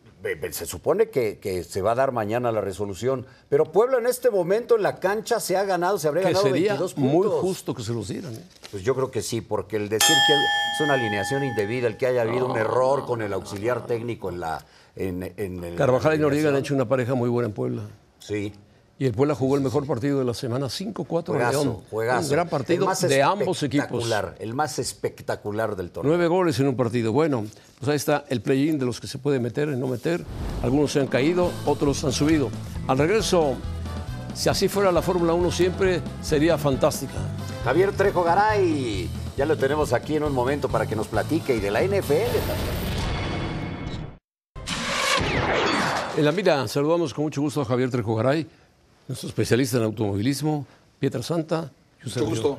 Se 0.51 0.65
supone 0.65 1.09
que, 1.09 1.39
que 1.39 1.63
se 1.63 1.81
va 1.81 1.91
a 1.93 1.95
dar 1.95 2.11
mañana 2.11 2.51
la 2.51 2.61
resolución, 2.61 3.25
pero 3.49 3.71
Puebla 3.71 3.97
en 3.97 4.05
este 4.07 4.29
momento 4.29 4.75
en 4.75 4.83
la 4.83 4.97
cancha 4.99 5.39
se 5.39 5.57
ha 5.57 5.63
ganado, 5.63 5.97
se 5.97 6.07
habría 6.07 6.23
Que 6.23 6.29
ganado 6.29 6.45
sería 6.45 6.73
22 6.73 6.93
puntos. 6.93 7.11
muy 7.13 7.27
justo 7.41 7.73
que 7.73 7.83
se 7.83 7.91
los 7.93 8.07
dieran. 8.07 8.33
¿eh? 8.35 8.43
Pues 8.71 8.83
yo 8.83 8.95
creo 8.95 9.09
que 9.11 9.21
sí, 9.21 9.41
porque 9.41 9.75
el 9.77 9.89
decir 9.89 10.15
que 10.27 10.33
es 10.33 10.81
una 10.85 10.93
alineación 10.93 11.43
indebida, 11.43 11.87
el 11.87 11.97
que 11.97 12.07
haya 12.07 12.21
habido 12.21 12.45
un 12.47 12.57
error 12.57 13.05
con 13.05 13.21
el 13.21 13.33
auxiliar 13.33 13.85
técnico 13.85 14.29
en 14.29 14.39
la 14.39 14.63
en, 14.95 15.23
en 15.37 15.63
el- 15.63 15.75
Carvajal 15.75 16.13
y 16.15 16.19
Noriega 16.19 16.49
han 16.49 16.55
hecho 16.57 16.75
una 16.75 16.87
pareja 16.87 17.15
muy 17.15 17.27
buena 17.29 17.47
en 17.47 17.53
Puebla. 17.55 17.81
Sí. 18.19 18.53
Y 18.99 19.05
el 19.05 19.13
Puebla 19.13 19.33
jugó 19.33 19.55
el 19.55 19.61
mejor 19.61 19.87
partido 19.87 20.19
de 20.19 20.25
la 20.25 20.35
semana, 20.35 20.67
5-4 20.67 21.19
a 21.19 21.23
Juegazo, 21.25 21.63
León. 21.63 21.77
juegazo. 21.89 22.25
Un 22.25 22.29
gran 22.31 22.47
partido 22.47 22.87
de 23.07 23.23
ambos 23.23 23.63
equipos. 23.63 24.09
El 24.39 24.53
más 24.53 24.77
espectacular 24.77 25.75
del 25.75 25.89
torneo. 25.89 26.09
Nueve 26.09 26.27
goles 26.27 26.59
en 26.59 26.67
un 26.67 26.75
partido. 26.75 27.11
Bueno, 27.11 27.43
pues 27.79 27.89
ahí 27.89 27.95
está 27.95 28.23
el 28.29 28.41
play-in 28.41 28.77
de 28.77 28.85
los 28.85 28.99
que 28.99 29.07
se 29.07 29.17
puede 29.17 29.39
meter 29.39 29.69
y 29.69 29.75
no 29.75 29.87
meter. 29.87 30.23
Algunos 30.61 30.91
se 30.91 30.99
han 30.99 31.07
caído, 31.07 31.51
otros 31.65 32.03
han 32.03 32.11
subido. 32.11 32.49
Al 32.87 32.99
regreso, 32.99 33.55
si 34.35 34.49
así 34.49 34.67
fuera 34.67 34.91
la 34.91 35.01
Fórmula 35.01 35.33
1 35.33 35.51
siempre, 35.51 36.01
sería 36.21 36.57
fantástica. 36.59 37.13
Javier 37.65 37.93
Trejo 37.93 38.23
Garay, 38.23 39.09
ya 39.35 39.45
lo 39.47 39.57
tenemos 39.57 39.91
aquí 39.91 40.17
en 40.17 40.23
un 40.23 40.33
momento 40.33 40.69
para 40.69 40.85
que 40.85 40.95
nos 40.95 41.07
platique 41.07 41.55
y 41.55 41.59
de 41.59 41.71
la 41.71 41.81
NFL 41.81 41.97
también. 42.03 42.83
En 46.15 46.25
la 46.25 46.31
mira, 46.31 46.67
saludamos 46.67 47.11
con 47.11 47.23
mucho 47.23 47.41
gusto 47.41 47.61
a 47.61 47.65
Javier 47.65 47.89
Trejo 47.89 48.15
Garay, 48.15 48.47
nuestro 49.07 49.29
especialista 49.29 49.77
en 49.77 49.83
automovilismo, 49.83 50.65
Pietra 50.99 51.21
Santa. 51.23 51.71
Mucho 52.03 52.25
gusto. 52.25 52.57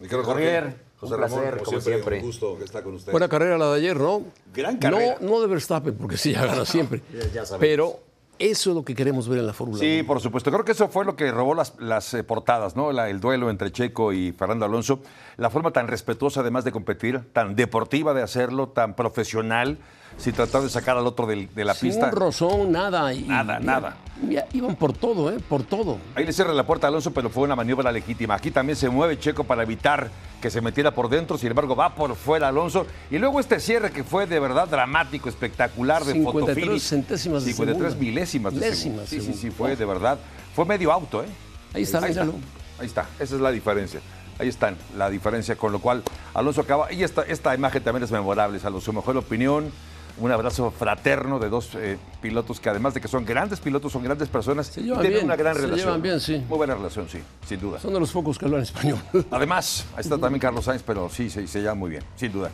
Mi 0.00 0.08
querido 0.08 0.24
Jorge. 0.24 0.44
Javier, 0.44 0.76
José 0.98 1.14
un 1.14 1.20
Ramón, 1.20 1.40
placer, 1.40 1.62
como 1.62 1.80
siempre. 1.80 2.18
Un 2.20 2.26
gusto 2.26 2.58
que 2.58 2.64
está 2.64 2.82
con 2.82 2.94
usted. 2.94 3.12
Buena 3.12 3.28
carrera 3.28 3.58
la 3.58 3.70
de 3.72 3.76
ayer, 3.78 3.96
¿no? 3.96 4.22
Gran 4.54 4.76
carrera. 4.78 5.16
No, 5.20 5.28
no 5.28 5.40
de 5.40 5.46
Verstappen, 5.48 5.94
porque 5.94 6.16
sí, 6.16 6.32
ya 6.32 6.46
gana 6.46 6.64
siempre. 6.64 7.02
ya 7.32 7.44
sabemos. 7.44 7.58
Pero 7.60 8.00
eso 8.38 8.70
es 8.70 8.76
lo 8.76 8.84
que 8.84 8.94
queremos 8.94 9.28
ver 9.28 9.38
en 9.38 9.46
la 9.46 9.52
Fórmula 9.52 9.78
1. 9.78 9.88
Sí, 9.88 10.02
por 10.02 10.20
supuesto. 10.20 10.50
Creo 10.50 10.64
que 10.64 10.72
eso 10.72 10.88
fue 10.88 11.04
lo 11.04 11.14
que 11.14 11.30
robó 11.30 11.54
las, 11.54 11.74
las, 11.78 12.12
eh, 12.14 12.24
portadas, 12.24 12.74
¿no? 12.74 12.90
La- 12.92 13.08
el 13.10 13.20
duelo 13.20 13.48
entre 13.50 13.70
Checo 13.70 14.12
y 14.12 14.32
Fernando 14.32 14.64
Alonso. 14.64 15.00
La 15.36 15.50
forma 15.50 15.72
tan 15.72 15.86
respetuosa, 15.88 16.40
además 16.40 16.64
de 16.64 16.72
competir, 16.72 17.20
tan 17.32 17.54
deportiva 17.54 18.12
de 18.14 18.22
hacerlo, 18.22 18.68
tan 18.68 18.94
profesional, 18.96 19.78
sin 20.16 20.32
tratar 20.32 20.62
de 20.62 20.70
sacar 20.70 20.96
al 20.96 21.06
otro 21.06 21.26
del- 21.26 21.52
de 21.54 21.64
la 21.64 21.74
Sin 21.74 21.90
pista. 21.90 22.06
un 22.06 22.12
rozón, 22.12 22.72
nada. 22.72 23.12
y- 23.12 23.22
Nada, 23.22 23.58
y- 23.60 23.64
nada. 23.64 23.96
y- 24.22 24.56
iban 24.56 24.76
por 24.76 24.92
todo, 24.92 25.30
¿eh? 25.30 25.36
Por 25.48 25.62
todo. 25.64 25.98
Ahí 26.14 26.24
le 26.24 26.32
cierra 26.32 26.52
la 26.52 26.64
puerta 26.66 26.86
a 26.86 26.88
Alonso, 26.88 27.10
pero 27.12 27.28
fue 27.30 27.42
una 27.42 27.56
maniobra 27.56 27.90
legítima. 27.92 28.34
Aquí 28.34 28.50
también 28.50 28.76
se 28.76 28.88
mueve 28.88 29.18
Checo 29.18 29.44
para 29.44 29.62
evitar 29.62 30.10
que 30.40 30.50
se 30.50 30.60
metiera 30.60 30.92
por 30.94 31.08
dentro, 31.08 31.36
sin 31.38 31.48
embargo 31.48 31.74
va 31.76 31.94
por 31.94 32.14
fuera 32.16 32.48
Alonso. 32.48 32.86
Y 33.10 33.18
luego 33.18 33.40
este 33.40 33.60
cierre 33.60 33.90
que 33.90 34.04
fue 34.04 34.26
de 34.26 34.38
verdad 34.40 34.68
dramático, 34.68 35.28
espectacular, 35.28 36.04
de 36.04 36.12
53 36.12 36.54
fotofinish. 36.56 36.82
centésimas 36.82 37.44
de 37.44 37.50
53 37.52 37.92
segundo. 37.92 38.10
milésimas 38.10 38.54
de 38.54 38.60
Milésimas 38.60 39.08
segundo. 39.08 39.24
Sí, 39.24 39.32
de 39.32 39.38
sí, 39.38 39.48
sí, 39.48 39.50
fue 39.50 39.74
de 39.76 39.84
verdad. 39.84 40.18
Fue 40.54 40.64
medio 40.64 40.92
auto, 40.92 41.22
¿eh? 41.22 41.26
Ahí 41.74 41.82
está, 41.82 42.00
míralo. 42.00 42.34
Ahí 42.78 42.86
está, 42.86 43.06
esa 43.18 43.34
es 43.36 43.40
la 43.40 43.50
diferencia. 43.50 44.00
Ahí 44.38 44.48
están, 44.48 44.76
la 44.96 45.10
diferencia, 45.10 45.54
con 45.56 45.70
lo 45.72 45.78
cual 45.78 46.02
Alonso 46.34 46.60
acaba. 46.60 46.92
Y 46.92 47.04
esta, 47.04 47.22
esta 47.22 47.54
imagen 47.54 47.82
también 47.84 48.02
es 48.02 48.10
memorable, 48.10 48.58
a 48.62 48.80
su 48.80 48.92
mejor 48.92 49.16
opinión. 49.16 49.70
Un 50.16 50.30
abrazo 50.30 50.70
fraterno 50.70 51.40
de 51.40 51.48
dos 51.48 51.70
eh, 51.74 51.98
pilotos 52.22 52.60
que 52.60 52.68
además 52.68 52.94
de 52.94 53.00
que 53.00 53.08
son 53.08 53.24
grandes 53.24 53.58
pilotos, 53.58 53.90
son 53.92 54.04
grandes 54.04 54.28
personas 54.28 54.68
Se 54.68 54.80
y 54.80 54.84
llevan 54.84 55.00
tienen 55.00 55.18
bien, 55.18 55.24
una 55.26 55.36
gran 55.36 55.54
se 55.56 55.62
relación. 55.62 55.86
llevan 55.86 56.02
bien, 56.02 56.20
sí. 56.20 56.44
Muy 56.48 56.56
buena 56.56 56.74
relación, 56.76 57.08
sí, 57.08 57.18
sin 57.48 57.60
duda. 57.60 57.80
Son 57.80 57.92
de 57.92 57.98
los 57.98 58.12
pocos 58.12 58.38
que 58.38 58.44
hablan 58.44 58.62
español. 58.62 58.98
Además, 59.30 59.84
ahí 59.96 60.02
está 60.02 60.16
también 60.20 60.40
Carlos 60.40 60.64
Sainz, 60.66 60.82
pero 60.86 61.08
sí, 61.10 61.28
se, 61.30 61.46
se 61.48 61.60
lleva 61.60 61.74
muy 61.74 61.90
bien, 61.90 62.04
sin 62.16 62.30
duda. 62.32 62.50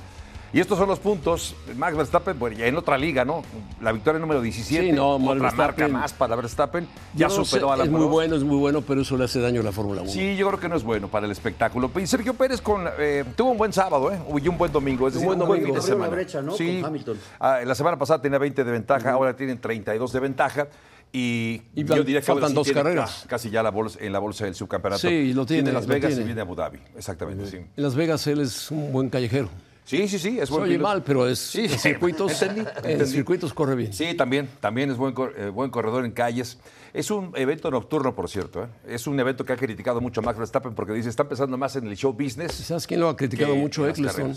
Y 0.52 0.58
estos 0.58 0.78
son 0.78 0.88
los 0.88 0.98
puntos. 0.98 1.54
Max 1.76 1.96
Verstappen, 1.96 2.36
bueno, 2.38 2.56
ya 2.56 2.66
en 2.66 2.76
otra 2.76 2.98
liga, 2.98 3.24
¿no? 3.24 3.42
La 3.80 3.92
victoria 3.92 4.18
número 4.18 4.40
17. 4.42 4.86
Sí, 4.86 4.92
no, 4.92 5.14
otra 5.14 5.52
marca 5.52 5.86
más 5.86 6.12
para 6.12 6.34
Verstappen. 6.34 6.88
Ya 7.14 7.28
no 7.28 7.44
superó 7.44 7.68
sé, 7.68 7.74
a 7.74 7.76
la 7.76 7.84
Es 7.84 7.90
muy 7.90 8.04
bueno, 8.06 8.34
es 8.34 8.42
muy 8.42 8.56
bueno, 8.56 8.80
pero 8.82 9.02
eso 9.02 9.16
le 9.16 9.24
hace 9.24 9.40
daño 9.40 9.60
a 9.60 9.64
la 9.64 9.70
Fórmula 9.72 10.02
1. 10.02 10.10
Sí, 10.10 10.36
yo 10.36 10.48
creo 10.48 10.58
que 10.58 10.68
no 10.68 10.74
es 10.76 10.82
bueno 10.82 11.06
para 11.08 11.26
el 11.26 11.32
espectáculo. 11.32 11.88
Y 12.00 12.06
Sergio 12.08 12.34
Pérez 12.34 12.60
con, 12.60 12.84
eh, 12.98 13.24
tuvo 13.36 13.52
un 13.52 13.58
buen 13.58 13.72
sábado, 13.72 14.10
¿eh? 14.12 14.18
Y 14.42 14.48
un 14.48 14.58
buen 14.58 14.72
domingo. 14.72 15.06
Es 15.06 15.14
Un 15.14 15.20
decir, 15.20 15.26
buen 15.28 15.40
un 15.40 15.46
buen 15.46 15.60
domingo. 15.60 15.80
fin 15.80 15.86
de 15.86 15.92
semana. 15.94 16.10
brecha, 16.10 16.42
¿no? 16.42 16.56
Sí. 16.56 16.78
Con 16.80 16.88
Hamilton. 16.90 17.18
Ah, 17.38 17.60
la 17.64 17.74
semana 17.76 17.96
pasada 17.96 18.20
tenía 18.20 18.38
20 18.38 18.64
de 18.64 18.72
ventaja, 18.72 19.12
ahora 19.12 19.36
tienen 19.36 19.60
32 19.60 20.12
de 20.12 20.20
ventaja. 20.20 20.66
Y, 21.12 21.62
Y 21.74 21.84
yo 21.84 22.02
diría 22.04 22.20
que 22.20 22.26
faltan 22.26 22.50
sí 22.50 22.54
dos 22.54 22.70
carreras. 22.72 23.20
ca- 23.22 23.30
Casi 23.30 23.50
ya 23.50 23.62
la 23.62 23.70
bolsa, 23.70 23.98
en 24.00 24.12
la 24.12 24.18
bolsa 24.20 24.44
del 24.44 24.54
subcampeonato. 24.54 25.00
Sí, 25.08 25.32
lo 25.32 25.44
tiene, 25.46 25.72
Las 25.72 25.86
lo 25.86 25.94
Vegas 25.94 26.08
tiene. 26.10 26.22
y 26.22 26.24
viene 26.26 26.40
Abu 26.40 26.54
Dhabi. 26.54 26.78
Exactamente, 26.96 27.46
sí. 27.46 27.56
En 27.56 27.68
Las 27.76 27.94
Vegas 27.96 28.26
él 28.28 28.40
es 28.40 28.70
un 28.70 28.92
buen 28.92 29.08
callejero. 29.10 29.48
Sí, 29.90 30.06
sí, 30.06 30.20
sí, 30.20 30.38
es 30.38 30.48
buen 30.50 30.62
oye 30.62 30.78
mal, 30.78 31.02
pero 31.02 31.26
es, 31.26 31.40
Sí, 31.40 31.64
en 31.64 31.76
circuitos, 31.76 32.40
entendí, 32.40 32.64
en 32.84 33.06
circuitos 33.08 33.52
corre 33.52 33.74
bien. 33.74 33.92
Sí, 33.92 34.14
también, 34.14 34.48
también 34.60 34.88
es 34.88 34.96
buen, 34.96 35.12
eh, 35.36 35.48
buen 35.48 35.68
corredor 35.68 36.04
en 36.04 36.12
calles. 36.12 36.58
Es 36.94 37.10
un 37.10 37.32
evento 37.34 37.72
nocturno, 37.72 38.14
por 38.14 38.30
cierto. 38.30 38.62
¿eh? 38.62 38.68
Es 38.86 39.08
un 39.08 39.18
evento 39.18 39.44
que 39.44 39.52
ha 39.52 39.56
criticado 39.56 40.00
mucho 40.00 40.22
Max 40.22 40.38
Verstappen 40.38 40.76
porque 40.76 40.92
dice 40.92 41.08
está 41.08 41.24
empezando 41.24 41.58
más 41.58 41.74
en 41.74 41.88
el 41.88 41.96
show 41.96 42.12
business. 42.12 42.52
¿Sabes 42.52 42.86
quién 42.86 43.00
lo 43.00 43.08
ha 43.08 43.16
criticado 43.16 43.56
mucho? 43.56 43.84
Eccleston. 43.88 44.32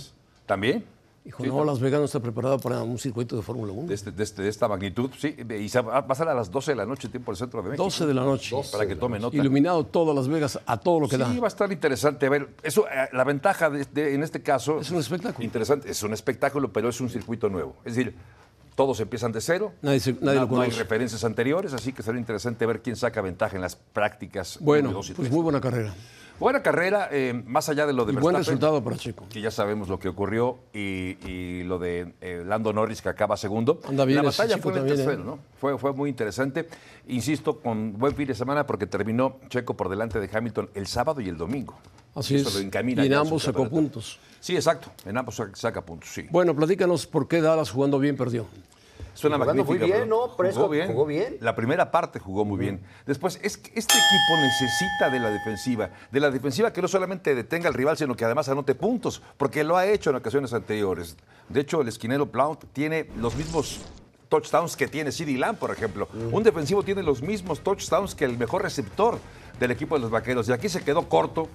¿También? 0.47 0.83
Dijo, 1.25 1.41
Sí, 1.41 1.49
no, 1.49 1.63
Las 1.63 1.79
Vegas 1.79 1.99
no 1.99 2.05
está 2.05 2.19
preparado 2.19 2.59
para 2.59 2.83
un 2.83 2.97
circuito 2.99 3.37
de 3.37 3.41
Fórmula 3.41 3.71
1. 3.71 3.87
De, 3.87 3.93
este- 3.93 4.11
de 4.11 4.23
este- 4.23 4.41
de 4.41 4.49
esta 4.49 4.67
magnitud, 4.67 5.09
sí. 5.17 5.35
Y 5.57 5.69
se 5.69 5.79
va 5.79 5.97
a 5.99 6.05
pasar 6.05 6.27
a 6.27 6.33
las 6.33 6.51
12 6.51 6.71
de 6.71 6.75
la 6.75 6.85
noche, 6.85 7.07
tiempo 7.07 7.31
del 7.31 7.37
centro 7.37 7.61
de 7.61 7.69
México. 7.69 7.83
12 7.85 8.05
de 8.05 8.13
la 8.13 8.23
noche. 8.23 8.53
Para 8.73 8.85
que 8.85 8.97
tome 8.97 9.19
nota. 9.19 9.37
Iluminado 9.37 9.85
todas 9.85 10.13
Las 10.15 10.27
Vegas 10.27 10.59
a 10.65 10.77
todo 10.77 10.99
lo 10.99 11.07
que 11.07 11.17
da. 11.17 11.31
Sí, 11.31 11.39
va 11.39 11.47
a 11.47 11.49
estar 11.49 11.71
interesante. 11.71 12.25
A 12.25 12.29
ver, 12.29 12.49
eso, 12.61 12.85
eh, 12.89 13.07
la 13.13 13.23
ventaja 13.23 13.69
de, 13.69 13.85
de- 13.85 14.13
en 14.15 14.23
este 14.23 14.41
caso. 14.41 14.79
Es 14.81 14.91
un 14.91 14.97
espectáculo. 14.99 15.45
Interesante. 15.45 15.89
Es 15.89 16.03
un 16.03 16.11
espectáculo, 16.11 16.73
pero 16.73 16.89
es 16.89 16.99
un 16.99 17.09
circuito 17.09 17.47
nuevo. 17.47 17.77
Es 17.85 17.95
decir, 17.95 18.13
todos 18.75 18.99
empiezan 18.99 19.31
de 19.31 19.39
cero. 19.39 19.71
Nadie, 19.81 20.01
se, 20.01 20.13
nadie 20.19 20.39
no, 20.41 20.45
lo 20.47 20.55
no 20.57 20.61
hay 20.61 20.71
referencias 20.71 21.23
anteriores, 21.23 21.73
así 21.73 21.93
que 21.93 22.03
será 22.03 22.17
interesante 22.17 22.65
ver 22.65 22.81
quién 22.81 22.95
saca 22.97 23.21
ventaja 23.21 23.55
en 23.55 23.61
las 23.61 23.75
prácticas. 23.77 24.57
Bueno, 24.59 24.89
y 24.89 24.93
pues 24.93 25.13
tres. 25.13 25.31
muy 25.31 25.41
buena 25.41 25.61
carrera. 25.61 25.93
Buena 26.43 26.61
carrera, 26.61 27.07
eh, 27.09 27.41
más 27.47 27.69
allá 27.69 27.85
de 27.87 27.93
lo 27.93 28.03
de 28.03 28.11
Y 28.11 28.15
buen 28.17 28.35
Verstappen, 28.35 28.59
resultado 28.59 28.83
para 28.83 28.97
Checo. 28.97 29.23
que 29.29 29.39
ya 29.39 29.49
sabemos 29.49 29.87
lo 29.87 29.97
que 29.97 30.09
ocurrió, 30.09 30.57
y, 30.73 31.17
y 31.25 31.63
lo 31.63 31.79
de 31.79 32.15
eh, 32.19 32.43
Lando 32.45 32.73
Norris 32.73 33.01
que 33.01 33.07
acaba 33.07 33.37
segundo. 33.37 33.79
Anda 33.87 34.03
bien 34.03 34.17
La 34.17 34.23
batalla 34.23 34.57
fue 34.57 34.77
en 34.77 34.85
tercero, 34.85 35.21
¿eh? 35.21 35.25
¿no? 35.25 35.39
Fue, 35.57 35.77
fue 35.77 35.93
muy 35.93 36.09
interesante. 36.09 36.67
Insisto, 37.07 37.59
con 37.61 37.93
buen 37.97 38.13
fin 38.13 38.27
de 38.27 38.35
semana 38.35 38.67
porque 38.67 38.87
terminó 38.87 39.37
Checo 39.47 39.73
por 39.77 39.87
delante 39.87 40.19
de 40.19 40.29
Hamilton 40.37 40.69
el 40.73 40.85
sábado 40.87 41.21
y 41.21 41.29
el 41.29 41.37
domingo. 41.37 41.75
Así 42.13 42.35
Eso 42.35 42.49
es. 42.49 42.55
lo 42.55 42.59
encamina 42.61 43.03
y 43.03 43.07
en 43.07 43.13
ambos 43.13 43.43
sacó 43.43 43.69
puntos. 43.69 44.19
Sí, 44.41 44.53
exacto. 44.57 44.91
En 45.05 45.17
ambos 45.17 45.35
saca- 45.35 45.55
saca 45.55 45.81
puntos, 45.85 46.09
sí. 46.09 46.27
Bueno, 46.29 46.53
platícanos 46.53 47.07
por 47.07 47.29
qué 47.29 47.39
Dallas 47.39 47.71
jugando 47.71 47.99
bien 47.99 48.17
perdió. 48.17 48.45
Es 49.13 49.23
una 49.23 49.37
Jugando 49.37 49.63
muy 49.63 49.77
magnífica. 49.77 49.97
bien, 49.97 50.09
¿no? 50.09 50.27
Jugó 50.89 51.05
bien. 51.05 51.37
La 51.39 51.55
primera 51.55 51.91
parte 51.91 52.19
jugó 52.19 52.45
muy 52.45 52.57
bien. 52.57 52.81
Después, 53.05 53.39
es 53.43 53.57
que 53.57 53.71
este 53.77 53.93
equipo 53.93 54.41
necesita 54.41 55.09
de 55.11 55.19
la 55.19 55.29
defensiva. 55.29 55.89
De 56.11 56.19
la 56.19 56.31
defensiva 56.31 56.73
que 56.73 56.81
no 56.81 56.87
solamente 56.87 57.35
detenga 57.35 57.67
al 57.67 57.73
rival, 57.73 57.95
sino 57.97 58.15
que 58.15 58.25
además 58.25 58.49
anote 58.49 58.73
puntos, 58.75 59.21
porque 59.37 59.63
lo 59.63 59.77
ha 59.77 59.85
hecho 59.85 60.09
en 60.09 60.15
ocasiones 60.15 60.51
anteriores. 60.53 61.15
De 61.49 61.59
hecho, 61.61 61.81
el 61.81 61.87
esquinero 61.87 62.25
Blount 62.25 62.63
tiene 62.73 63.07
los 63.17 63.35
mismos 63.35 63.81
touchdowns 64.29 64.75
que 64.75 64.87
tiene 64.87 65.11
CD 65.11 65.37
Lamb, 65.37 65.59
por 65.59 65.69
ejemplo. 65.69 66.07
Un 66.31 66.41
defensivo 66.41 66.81
tiene 66.81 67.03
los 67.03 67.21
mismos 67.21 67.59
touchdowns 67.59 68.15
que 68.15 68.25
el 68.25 68.35
mejor 68.37 68.63
receptor 68.63 69.19
del 69.59 69.69
equipo 69.69 69.93
de 69.95 70.01
los 70.01 70.09
Vaqueros. 70.09 70.49
Y 70.49 70.53
aquí 70.53 70.69
se 70.69 70.83
quedó 70.83 71.07
corto. 71.07 71.47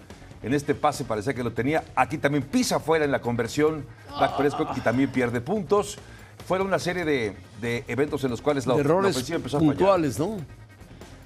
En 0.45 0.55
este 0.55 0.77
pase 0.77 1.05
parecía 1.05 1.35
que 1.35 1.43
lo 1.43 1.53
tenía. 1.53 1.83
Aquí 1.97 2.19
también 2.19 2.45
pisa 2.45 2.79
fuera 2.79 3.05
en 3.05 3.11
la 3.11 3.21
conversión 3.21 3.85
Dak 4.21 4.37
Prescott 4.37 4.77
y 4.77 4.81
también 4.81 5.11
pierde 5.11 5.41
puntos. 5.41 5.99
Fueron 6.47 6.67
una 6.67 6.79
serie 6.79 7.05
de, 7.05 7.37
de 7.61 7.85
eventos 7.89 8.25
en 8.25 8.31
los 8.31 8.41
cuales 8.41 8.67
la, 8.67 8.75
De 8.75 8.83
la 8.83 8.89
errores 8.89 9.11
ofensiva 9.17 9.37
empezó 9.37 9.57
a 9.59 9.61
fallar 9.61 9.75
puntuales, 9.77 10.19
¿no? 10.19 10.37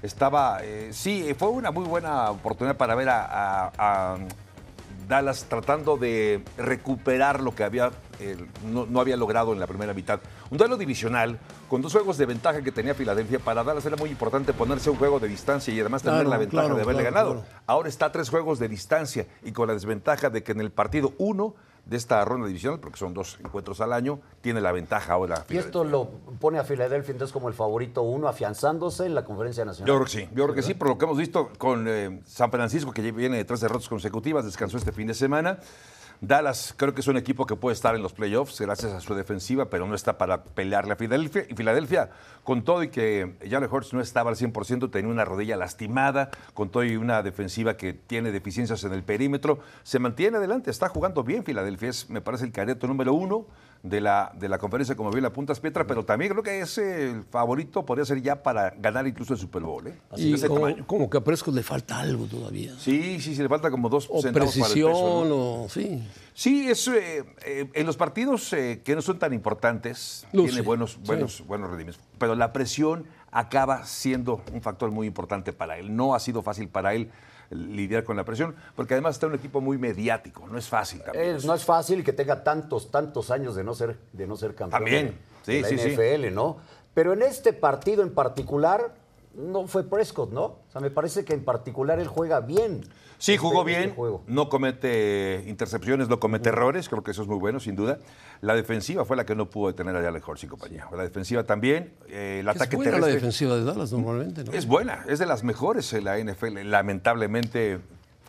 estaba, 0.02 0.58
eh, 0.62 0.88
sí, 0.92 1.32
fue 1.38 1.48
una 1.48 1.70
muy 1.70 1.84
buena 1.84 2.30
oportunidad 2.30 2.76
para 2.76 2.94
ver 2.96 3.08
a, 3.08 3.24
a- 3.24 3.72
a 4.14 4.16
Dallas 5.08 5.46
tratando 5.48 5.96
de 5.96 6.42
recuperar 6.56 7.40
lo 7.40 7.54
que 7.54 7.62
había, 7.64 7.90
eh, 8.18 8.36
no, 8.64 8.86
no 8.86 9.00
había 9.00 9.16
logrado 9.16 9.52
en 9.52 9.60
la 9.60 9.66
primera 9.66 9.92
mitad. 9.94 10.20
Un 10.50 10.58
duelo 10.58 10.76
divisional 10.76 11.38
con 11.68 11.82
dos 11.82 11.92
juegos 11.92 12.18
de 12.18 12.26
ventaja 12.26 12.62
que 12.62 12.72
tenía 12.72 12.94
Filadelfia. 12.94 13.38
Para 13.38 13.62
Dallas 13.62 13.84
era 13.86 13.96
muy 13.96 14.10
importante 14.10 14.52
ponerse 14.52 14.90
un 14.90 14.96
juego 14.96 15.20
de 15.20 15.28
distancia 15.28 15.72
y 15.74 15.78
además 15.80 16.02
tener 16.02 16.18
Claro, 16.20 16.30
la 16.30 16.38
ventaja 16.38 16.62
claro, 16.62 16.76
de 16.76 16.82
haberle 16.82 17.02
claro, 17.08 17.14
ganado. 17.34 17.44
Ahora 17.66 17.88
está 17.88 18.06
a 18.06 18.12
tres 18.12 18.28
juegos 18.30 18.58
de 18.58 18.68
distancia 18.68 19.26
y 19.44 19.52
con 19.52 19.68
la 19.68 19.74
desventaja 19.74 20.30
de 20.30 20.42
que 20.42 20.52
en 20.52 20.60
el 20.60 20.70
partido 20.70 21.12
uno 21.18 21.54
de 21.84 21.96
esta 21.96 22.24
ronda 22.24 22.46
divisional, 22.46 22.78
porque 22.80 22.98
son 22.98 23.12
dos 23.12 23.38
encuentros 23.40 23.80
al 23.80 23.92
año, 23.92 24.20
tiene 24.40 24.60
la 24.60 24.72
ventaja 24.72 25.12
ahora. 25.12 25.44
Y 25.48 25.56
esto 25.56 25.84
lo 25.84 26.08
pone 26.40 26.58
a 26.58 26.64
Filadelfia 26.64 27.12
entonces 27.12 27.32
como 27.32 27.48
el 27.48 27.54
favorito 27.54 28.02
uno, 28.02 28.28
afianzándose 28.28 29.06
en 29.06 29.14
la 29.14 29.24
conferencia 29.24 29.64
nacional. 29.64 29.88
Yo 29.88 29.94
creo 29.94 30.04
que 30.04 30.12
sí, 30.12 30.28
yo 30.34 30.44
creo 30.44 30.54
que 30.54 30.62
sí, 30.62 30.74
por 30.74 30.88
lo 30.88 30.98
que 30.98 31.04
hemos 31.04 31.18
visto 31.18 31.50
con 31.58 31.86
eh, 31.88 32.20
San 32.24 32.50
Francisco, 32.50 32.92
que 32.92 33.10
viene 33.12 33.36
de 33.36 33.44
tres 33.44 33.60
derrotas 33.60 33.88
consecutivas, 33.88 34.44
descansó 34.44 34.76
este 34.76 34.92
fin 34.92 35.08
de 35.08 35.14
semana. 35.14 35.58
Dallas 36.22 36.72
creo 36.76 36.94
que 36.94 37.00
es 37.00 37.08
un 37.08 37.16
equipo 37.16 37.46
que 37.46 37.56
puede 37.56 37.74
estar 37.74 37.96
en 37.96 38.02
los 38.02 38.12
playoffs 38.12 38.60
gracias 38.60 38.92
a 38.92 39.00
su 39.00 39.12
defensiva, 39.12 39.68
pero 39.68 39.88
no 39.88 39.96
está 39.96 40.18
para 40.18 40.44
pelearle 40.44 40.92
a 40.92 40.96
Filadelfia. 40.96 41.46
Y 41.48 41.54
Filadelfia, 41.56 42.10
con 42.44 42.62
todo 42.62 42.84
y 42.84 42.90
que 42.90 43.34
Jalen 43.40 43.68
Hurts 43.68 43.92
no 43.92 44.00
estaba 44.00 44.30
al 44.30 44.36
100%, 44.36 44.88
tenía 44.92 45.10
una 45.10 45.24
rodilla 45.24 45.56
lastimada, 45.56 46.30
con 46.54 46.70
todo 46.70 46.84
y 46.84 46.94
una 46.94 47.24
defensiva 47.24 47.76
que 47.76 47.92
tiene 47.92 48.30
deficiencias 48.30 48.84
en 48.84 48.92
el 48.92 49.02
perímetro, 49.02 49.58
se 49.82 49.98
mantiene 49.98 50.36
adelante, 50.36 50.70
está 50.70 50.88
jugando 50.88 51.24
bien 51.24 51.42
Filadelfia, 51.42 51.88
es, 51.88 52.08
me 52.08 52.20
parece 52.20 52.44
el 52.44 52.52
careto 52.52 52.86
número 52.86 53.14
uno 53.14 53.46
de 53.82 54.00
la, 54.00 54.32
de 54.38 54.48
la 54.48 54.58
conferencia, 54.58 54.94
como 54.94 55.10
bien 55.10 55.24
la 55.24 55.32
puntas 55.32 55.58
Pietra, 55.58 55.86
pero 55.86 56.04
también 56.04 56.30
creo 56.30 56.42
que 56.42 56.60
es 56.60 56.78
el 56.78 57.24
favorito, 57.24 57.84
podría 57.84 58.04
ser 58.04 58.22
ya 58.22 58.42
para 58.42 58.70
ganar 58.70 59.06
incluso 59.06 59.32
el 59.32 59.40
Super 59.40 59.62
Bowl. 59.62 59.86
¿eh? 59.88 59.94
Y 60.16 60.30
De 60.30 60.36
ese 60.36 60.48
como, 60.48 61.10
que 61.10 61.18
a 61.18 61.20
Prescott 61.20 61.54
le 61.54 61.62
falta 61.62 61.98
algo 61.98 62.26
todavía. 62.26 62.74
Sí, 62.78 63.20
sí, 63.20 63.34
sí, 63.34 63.42
le 63.42 63.48
falta 63.48 63.70
como 63.70 63.88
dos 63.88 64.08
O 64.10 64.22
centavos 64.22 64.54
para 64.54 64.66
el 64.66 64.72
precisión, 64.72 64.92
peso, 64.92 65.24
¿no? 65.24 65.62
o 65.64 65.68
sí. 65.68 66.02
Sí, 66.34 66.70
es, 66.70 66.86
eh, 66.88 67.24
eh, 67.44 67.68
en 67.72 67.86
los 67.86 67.96
partidos 67.96 68.52
eh, 68.52 68.80
que 68.84 68.94
no 68.94 69.02
son 69.02 69.18
tan 69.18 69.32
importantes, 69.32 70.26
Luce, 70.32 70.48
tiene 70.48 70.62
buenos, 70.62 70.92
sí. 70.92 70.98
buenos, 71.04 71.44
buenos 71.46 71.68
rendimientos. 71.68 72.02
Pero 72.18 72.36
la 72.36 72.52
presión 72.52 73.04
acaba 73.32 73.84
siendo 73.84 74.42
un 74.52 74.62
factor 74.62 74.90
muy 74.92 75.06
importante 75.08 75.52
para 75.52 75.78
él. 75.78 75.94
No 75.94 76.14
ha 76.14 76.20
sido 76.20 76.42
fácil 76.42 76.68
para 76.68 76.94
él 76.94 77.10
lidiar 77.54 78.04
con 78.04 78.16
la 78.16 78.24
presión, 78.24 78.54
porque 78.76 78.94
además 78.94 79.16
está 79.16 79.26
un 79.26 79.34
equipo 79.34 79.60
muy 79.60 79.78
mediático. 79.78 80.46
No 80.48 80.58
es 80.58 80.68
fácil 80.68 81.02
también. 81.02 81.36
Es- 81.36 81.44
no 81.44 81.54
es 81.54 81.64
fácil 81.64 82.02
que 82.04 82.12
tenga 82.12 82.42
tantos, 82.44 82.90
tantos 82.90 83.30
años 83.30 83.54
de 83.54 83.64
no 83.64 83.74
ser, 83.74 83.96
de 84.12 84.26
no 84.26 84.36
ser 84.36 84.54
campeón 84.54 84.70
También, 84.82 85.18
de, 85.46 85.52
de 85.62 85.68
sí, 85.68 85.76
la 85.76 85.82
sí, 85.82 85.90
sí. 85.90 85.96
NFL, 85.96 86.34
¿no? 86.34 86.58
Pero 86.94 87.12
en 87.14 87.22
este 87.22 87.52
partido 87.52 88.02
en 88.02 88.12
particular 88.14 88.94
no 89.34 89.66
fue 89.66 89.88
Prescott, 89.88 90.32
¿no? 90.32 90.42
O 90.44 90.64
sea, 90.70 90.80
me 90.80 90.90
parece 90.90 91.24
que 91.24 91.32
en 91.34 91.44
particular 91.44 91.98
él 92.00 92.06
juega 92.08 92.40
bien. 92.40 92.82
Sí, 93.18 93.34
este- 93.34 93.38
jugó 93.38 93.60
este 93.66 93.78
bien, 93.80 93.94
juego. 93.94 94.22
no 94.26 94.48
comete 94.48 95.44
intercepciones, 95.46 96.08
no 96.08 96.18
comete 96.18 96.48
errores, 96.48 96.88
creo 96.88 97.04
que 97.04 97.12
eso 97.12 97.22
es 97.22 97.28
muy 97.28 97.38
bueno, 97.38 97.60
sin 97.60 97.76
duda. 97.76 97.98
La 98.40 98.54
defensiva 98.54 99.04
fue 99.04 99.16
la 99.16 99.24
que 99.24 99.36
no 99.36 99.48
pudo 99.48 99.68
detener 99.68 99.94
a 99.94 100.02
Jalen 100.02 100.22
Hurts 100.26 100.42
y 100.44 100.46
compañía. 100.48 100.88
La 100.96 101.04
defensiva 101.04 101.44
también, 101.44 101.94
eh, 102.08 102.38
el 102.40 102.48
Es 102.48 102.56
ataque 102.56 102.74
buena 102.76 102.98
la 102.98 103.06
defensiva 103.06 103.54
de 103.54 103.62
Dallas 103.64 103.92
normalmente, 103.92 104.42
¿no? 104.42 104.52
Es 104.52 104.66
buena, 104.66 105.04
es 105.08 105.20
de 105.20 105.26
las 105.26 105.44
mejores 105.44 105.92
en 105.92 106.04
la 106.04 106.18
NFL. 106.18 106.64
Lamentablemente, 106.64 107.78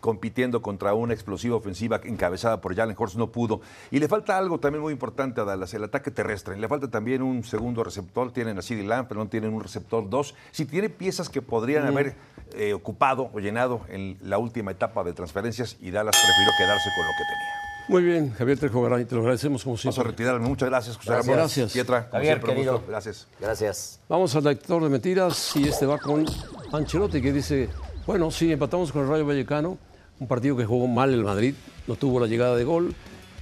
compitiendo 0.03 0.61
contra 0.61 0.93
una 0.93 1.13
explosiva 1.13 1.55
ofensiva 1.55 2.01
encabezada 2.03 2.59
por 2.59 2.75
Jalen 2.75 2.93
Hurts, 2.99 3.15
no 3.15 3.31
pudo. 3.31 3.61
Y 3.89 3.99
le 3.99 4.09
falta 4.09 4.37
algo 4.37 4.59
también 4.59 4.81
muy 4.81 4.91
importante 4.91 5.39
a 5.39 5.45
Dallas, 5.45 5.73
el 5.73 5.85
ataque 5.85 6.11
terrestre. 6.11 6.57
Le 6.57 6.67
falta 6.67 6.89
también 6.89 7.21
un 7.21 7.45
segundo 7.45 7.85
receptor. 7.85 8.33
Tienen 8.33 8.57
a 8.57 8.61
CeeDee 8.61 8.83
Lamb, 8.85 9.07
pero 9.07 9.23
no 9.23 9.29
tienen 9.29 9.53
un 9.53 9.61
receptor 9.63 10.09
2. 10.09 10.35
Si 10.51 10.65
tiene 10.65 10.89
piezas 10.89 11.29
que 11.29 11.41
podrían 11.41 11.87
haber 11.87 12.15
eh, 12.51 12.73
ocupado 12.73 13.29
o 13.33 13.39
llenado 13.39 13.79
en 13.87 14.17
la 14.21 14.39
última 14.39 14.71
etapa 14.71 15.05
de 15.05 15.13
transferencias, 15.13 15.77
y 15.79 15.89
Dallas 15.91 16.17
prefirió 16.21 16.51
quedarse 16.57 16.89
con 16.97 17.05
lo 17.05 17.11
que 17.11 17.23
tenía. 17.23 17.53
Muy 17.87 18.03
bien, 18.03 18.33
Javier 18.33 18.59
Trejo 18.59 18.81
Garay, 18.81 19.05
te 19.05 19.15
lo 19.15 19.21
agradecemos 19.21 19.63
como 19.63 19.75
Vamos 19.77 19.85
a 19.87 19.91
siempre. 19.93 20.11
retirarme. 20.11 20.49
Muchas 20.49 20.67
gracias, 20.69 20.97
José 20.97 21.09
Gracias. 21.11 21.27
Ramón. 21.27 21.39
Gracias. 21.39 21.71
Pietra, 21.71 21.99
como 22.01 22.11
Javier, 22.11 22.33
siempre, 22.33 22.53
querido. 22.53 22.73
gusto. 22.73 22.87
Gracias. 22.89 23.27
Gracias. 23.39 23.99
Vamos 24.09 24.35
al 24.35 24.43
detector 24.43 24.83
de 24.83 24.89
mentiras 24.89 25.55
y 25.55 25.69
este 25.69 25.85
va 25.85 25.97
con 25.97 26.25
Ancelotti 26.73 27.21
que 27.21 27.31
dice, 27.31 27.69
bueno, 28.05 28.31
sí, 28.31 28.51
empatamos 28.51 28.91
con 28.91 29.03
el 29.03 29.07
Rayo 29.09 29.25
Vallecano, 29.25 29.77
un 30.19 30.27
partido 30.27 30.55
que 30.55 30.65
jugó 30.65 30.87
mal 30.87 31.13
el 31.13 31.23
Madrid, 31.23 31.53
no 31.87 31.95
tuvo 31.95 32.19
la 32.19 32.27
llegada 32.27 32.55
de 32.55 32.63
gol, 32.63 32.93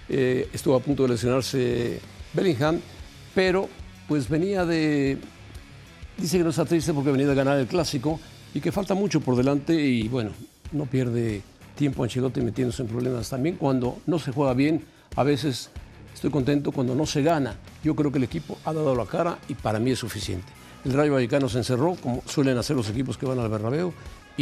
eh, 0.10 0.50
estuvo 0.54 0.76
a 0.76 0.80
punto 0.80 1.04
de 1.04 1.10
lesionarse 1.10 2.00
Bellingham, 2.34 2.80
pero 3.36 3.70
pues 4.08 4.28
venía 4.28 4.66
de, 4.66 5.18
dice 6.18 6.38
que 6.38 6.44
no 6.44 6.50
está 6.50 6.66
triste 6.66 6.94
porque 6.94 7.12
venía 7.12 7.28
de 7.28 7.36
ganar 7.36 7.58
el 7.58 7.68
clásico 7.68 8.20
y 8.54 8.60
que 8.60 8.72
falta 8.72 8.94
mucho 8.94 9.22
por 9.22 9.36
delante 9.36 9.74
y 9.74 10.08
bueno, 10.08 10.32
no 10.72 10.86
pierde 10.86 11.42
tiempo 11.76 12.04
Ancelotti 12.04 12.42
metiéndose 12.42 12.82
en 12.82 12.88
problemas 12.90 13.30
también 13.30 13.56
cuando 13.56 14.00
no 14.06 14.20
se 14.20 14.32
juega 14.32 14.54
bien, 14.54 14.84
a 15.16 15.24
veces 15.24 15.72
Estoy 16.14 16.30
contento 16.30 16.72
cuando 16.72 16.94
no 16.96 17.06
se 17.06 17.24
gana. 17.24 17.56
Yo 17.84 17.96
creo 17.96 18.12
que 18.12 18.18
el 18.18 18.24
equipo 18.24 18.58
ha 18.66 18.74
dado 18.74 18.96
la 18.96 19.06
cara 19.06 19.40
y 19.48 19.56
para 19.56 19.80
mí 19.80 19.92
es 19.92 20.00
suficiente. 20.00 20.46
El 20.86 20.94
Rayo 20.94 21.14
Vallecano 21.14 21.48
se 21.50 21.60
encerró, 21.60 21.96
como 21.96 22.22
suelen 22.28 22.58
hacer 22.58 22.76
los 22.76 22.90
equipos 22.90 23.18
que 23.18 23.26
van 23.26 23.40
al 23.40 23.50
Bernabéu, 23.50 23.94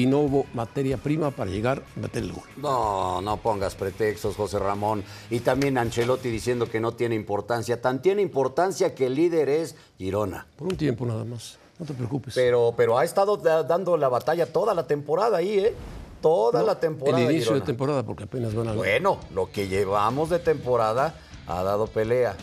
y 0.02 0.06
no 0.06 0.20
hubo 0.20 0.46
materia 0.54 0.98
prima 0.98 1.32
para 1.32 1.52
llegar 1.52 1.84
a 1.96 2.00
meter 2.00 2.24
el 2.24 2.32
gol. 2.32 2.44
No, 2.58 3.22
no 3.22 3.38
pongas 3.38 3.76
pretextos, 3.76 4.36
José 4.36 4.60
Ramón. 4.60 5.04
Y 5.30 5.42
también 5.42 5.78
Ancelotti 5.78 6.30
diciendo 6.30 6.70
que 6.70 6.80
no 6.80 6.94
tiene 6.94 7.16
importancia. 7.16 7.82
Tan 7.82 8.02
tiene 8.02 8.22
importancia 8.22 8.96
que 8.96 9.08
el 9.08 9.16
líder 9.16 9.50
es 9.50 9.76
Girona. 9.98 10.48
Por 10.56 10.68
un 10.70 10.78
tiempo 10.78 11.06
nada 11.06 11.26
más. 11.26 11.58
No 11.78 11.86
te 11.86 11.94
preocupes. 11.94 12.34
Pero, 12.34 12.74
pero 12.78 12.98
ha 12.98 13.04
estado 13.04 13.36
da- 13.38 13.64
dando 13.64 13.98
la 13.98 14.08
batalla 14.10 14.46
toda 14.46 14.74
la 14.74 14.88
temporada 14.88 15.38
ahí, 15.38 15.60
¿eh? 15.60 15.74
Toda 16.22 16.60
No, 16.62 16.66
la 16.68 16.80
temporada. 16.80 17.20
El 17.22 17.32
inicio 17.32 17.54
de 17.56 17.62
temporada, 17.62 18.04
porque 18.04 18.24
apenas 18.26 18.54
van 18.54 18.68
a 18.70 18.74
Bueno, 18.74 19.20
lo 19.34 19.52
que 19.52 19.68
llevamos 19.68 20.30
de 20.30 20.40
temporada 20.40 21.16
ha 21.48 21.64
dado 21.64 21.88
pelea. 21.88 22.36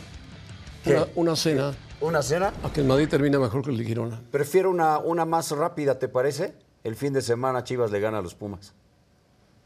Una, 0.87 1.07
una 1.17 1.37
cena 1.37 1.75
¿Una 2.01 2.23
cena? 2.23 2.53
a 2.63 2.73
que 2.73 2.81
el 2.81 2.87
Madrid 2.87 3.09
termina 3.09 3.39
mejor 3.39 3.63
que 3.63 3.71
el 3.71 3.79
de 3.79 3.85
Girona. 3.85 4.21
Prefiero 4.31 4.71
una, 4.71 4.99
una 4.99 5.25
más 5.25 5.51
rápida, 5.51 5.99
¿te 5.99 6.09
parece? 6.09 6.55
El 6.87 6.95
fin 6.95 7.13
de 7.13 7.21
semana 7.21 7.65
Chivas 7.65 7.91
le 7.91 7.99
gana 7.99 8.19
a 8.19 8.23
los 8.23 8.37
Pumas. 8.37 8.73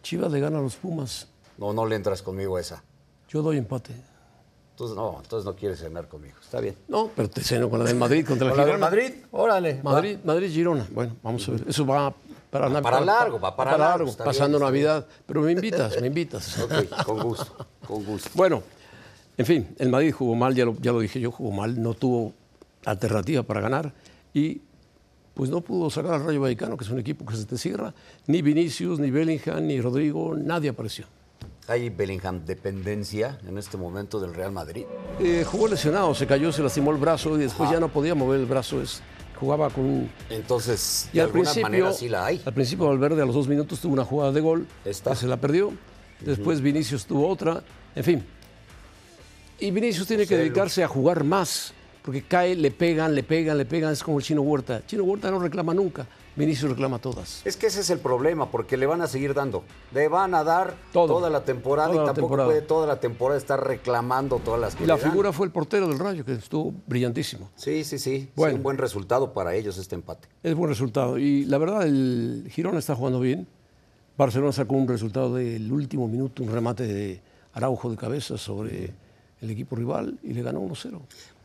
Chivas 0.02 0.33
le 0.33 0.40
gana 0.40 0.59
a 0.59 0.62
los 0.62 0.76
Pumas. 0.76 1.28
No, 1.59 1.74
no 1.74 1.85
le 1.85 1.94
entras 1.94 2.22
conmigo 2.22 2.56
a 2.56 2.62
esa. 2.62 2.83
Yo 3.28 3.42
doy 3.42 3.59
empate. 3.59 3.92
Entonces 4.70 4.96
no, 4.96 5.20
entonces 5.22 5.44
no 5.44 5.54
quieres 5.54 5.80
cenar 5.80 6.09
conmigo. 6.09 6.37
Está 6.40 6.61
bien. 6.61 6.76
No, 6.88 7.11
pero 7.14 7.28
te 7.28 7.42
ceno 7.42 7.68
con 7.68 7.78
la 7.78 7.85
del 7.85 7.96
Madrid 7.98 8.26
contra 8.26 8.46
el 8.46 8.52
¿Con 8.52 8.56
la 8.56 8.64
Girona. 8.64 8.90
del 8.90 9.04
Madrid? 9.04 9.24
Órale. 9.33 9.83
Madrid, 9.83 10.18
Madrid, 10.24 10.50
Girona. 10.50 10.88
Bueno, 10.90 11.14
vamos 11.22 11.46
a 11.46 11.52
ver. 11.52 11.64
Eso 11.68 11.85
va 11.85 12.14
para, 12.50 12.68
Va 12.68 12.80
para 12.80 13.00
largo, 13.02 13.38
va 13.38 13.54
para 13.54 13.76
largo, 13.76 14.09
está 14.09 14.24
pasando 14.24 14.56
bien, 14.56 14.68
Navidad. 14.70 15.06
Pero 15.26 15.42
me 15.42 15.52
invitas, 15.52 16.00
me 16.00 16.06
invitas. 16.06 16.59
Ok, 16.62 17.04
con 17.04 17.22
gusto, 17.22 17.66
con 17.87 18.02
gusto. 18.02 18.30
Bueno, 18.33 18.62
en 19.37 19.44
fin, 19.44 19.74
el 19.78 19.90
Madrid 19.90 20.14
jugó 20.14 20.35
mal, 20.37 20.54
ya 20.54 20.64
lo, 20.64 20.74
ya 20.80 20.90
lo 20.90 21.00
dije 21.00 21.20
yo, 21.20 21.30
jugó 21.30 21.50
mal, 21.50 21.83
no 21.83 21.92
tuvo 21.92 22.33
alternativa 22.87 23.42
para 23.42 23.61
ganar 23.61 23.92
y 24.33 24.62
pues 25.40 25.48
no 25.48 25.62
pudo 25.62 25.88
sacar 25.88 26.12
al 26.12 26.24
Rayo 26.26 26.38
Vallecano, 26.42 26.76
que 26.76 26.85
es 26.85 26.90
un 26.90 26.98
equipo 26.98 27.24
que 27.24 27.35
se 27.35 27.46
te 27.46 27.57
cierra. 27.57 27.94
Ni 28.26 28.42
Vinicius, 28.42 28.98
ni 29.00 29.11
Bellingham, 29.11 29.66
ni 29.66 29.81
Rodrigo, 29.81 30.35
nadie 30.37 30.68
apareció. 30.68 31.07
¿Hay 31.66 31.88
Bellingham 31.88 32.44
dependencia 32.44 33.38
en 33.48 33.57
este 33.57 33.79
momento 33.79 34.20
del 34.20 34.35
Real 34.35 34.53
Madrid? 34.53 34.85
Eh, 35.18 35.42
jugó 35.50 35.66
lesionado, 35.66 36.14
se 36.14 36.26
cayó, 36.26 36.53
se 36.53 36.62
lastimó 36.62 36.90
el 36.90 36.98
brazo 36.98 37.38
y 37.38 37.40
después 37.40 37.70
ya 37.70 37.81
no 37.81 37.88
podía 37.88 38.14
mover 38.14 38.38
el 38.40 38.44
brazo. 38.44 38.83
Es, 38.83 39.00
jugaba 39.38 39.70
con 39.70 39.87
un... 39.87 40.11
Entonces, 40.29 41.09
Y 41.11 41.14
de 41.16 41.20
al 41.22 41.26
alguna 41.29 41.44
principio, 41.44 41.62
manera 41.70 41.92
sí 41.94 42.11
la 42.11 42.26
hay. 42.26 42.42
al 42.44 42.53
principio 42.53 42.85
Valverde 42.88 43.22
a 43.22 43.24
los 43.24 43.35
dos 43.35 43.48
minutos 43.48 43.81
tuvo 43.81 43.94
una 43.94 44.05
jugada 44.05 44.33
de 44.33 44.42
gol, 44.42 44.66
que 44.85 44.92
se 44.92 45.26
la 45.26 45.38
perdió. 45.38 45.72
Después 46.20 46.61
Vinicius 46.61 47.07
tuvo 47.07 47.26
otra, 47.26 47.62
en 47.94 48.05
fin. 48.05 48.26
Y 49.59 49.70
Vinicius 49.70 50.07
tiene 50.07 50.26
que 50.26 50.37
dedicarse 50.37 50.85
a 50.85 50.88
jugar 50.88 51.24
más, 51.24 51.72
porque 52.02 52.22
cae, 52.22 52.54
le 52.56 52.70
pegan, 52.70 53.14
le 53.14 53.22
pegan, 53.22 53.58
le 53.58 53.64
pegan, 53.64 53.92
es 53.92 54.02
como 54.02 54.18
el 54.18 54.24
Chino 54.24 54.42
Huerta. 54.42 54.82
Chino 54.86 55.04
Huerta 55.04 55.30
no 55.30 55.38
reclama 55.38 55.74
nunca, 55.74 56.06
Vinicius 56.36 56.70
reclama 56.70 56.98
todas. 56.98 57.42
Es 57.44 57.56
que 57.56 57.66
ese 57.66 57.80
es 57.80 57.90
el 57.90 57.98
problema, 57.98 58.50
porque 58.50 58.76
le 58.76 58.86
van 58.86 59.02
a 59.02 59.06
seguir 59.06 59.34
dando. 59.34 59.64
Le 59.92 60.08
van 60.08 60.34
a 60.34 60.42
dar 60.44 60.74
Todo. 60.92 61.08
toda 61.08 61.28
la 61.30 61.44
temporada 61.44 61.88
Toda 61.88 61.96
y 62.02 62.06
la 62.06 62.12
tampoco 62.14 62.26
temporada. 62.28 62.48
puede 62.48 62.62
toda 62.62 62.86
la 62.86 63.00
temporada 63.00 63.38
estar 63.38 63.66
reclamando 63.66 64.38
todas 64.38 64.60
las 64.60 64.74
que 64.76 64.84
Y 64.84 64.86
la 64.86 64.94
le 64.96 65.00
dan. 65.02 65.10
figura 65.10 65.32
fue 65.32 65.46
el 65.46 65.52
portero 65.52 65.88
del 65.88 65.98
Rayo, 65.98 66.24
que 66.24 66.32
estuvo 66.32 66.72
brillantísimo. 66.86 67.50
Sí, 67.56 67.84
sí, 67.84 67.98
sí. 67.98 68.20
Sí, 68.20 68.30
Bueno. 68.34 68.56
un 68.56 68.62
buen 68.62 68.78
resultado 68.78 69.32
para 69.32 69.54
ellos 69.54 69.76
este 69.76 69.94
empate. 69.94 70.28
Es 70.42 70.54
buen 70.54 70.70
resultado. 70.70 71.18
Y 71.18 71.44
la 71.44 71.58
verdad, 71.58 71.82
el 71.86 72.48
Girona 72.50 72.78
está 72.78 72.94
jugando 72.94 73.20
bien. 73.20 73.46
Barcelona 74.16 74.52
sacó 74.52 74.74
un 74.74 74.88
resultado 74.88 75.34
del 75.34 75.70
último 75.72 76.06
minuto, 76.08 76.42
un 76.42 76.50
remate 76.52 76.86
de 76.86 77.20
Araujo 77.54 77.90
de 77.90 77.96
cabeza 77.96 78.36
sobre 78.38 78.92
el 79.40 79.50
equipo 79.50 79.74
rival 79.76 80.18
y 80.22 80.34
le 80.34 80.42
ganó 80.42 80.60
1-0. 80.60 81.00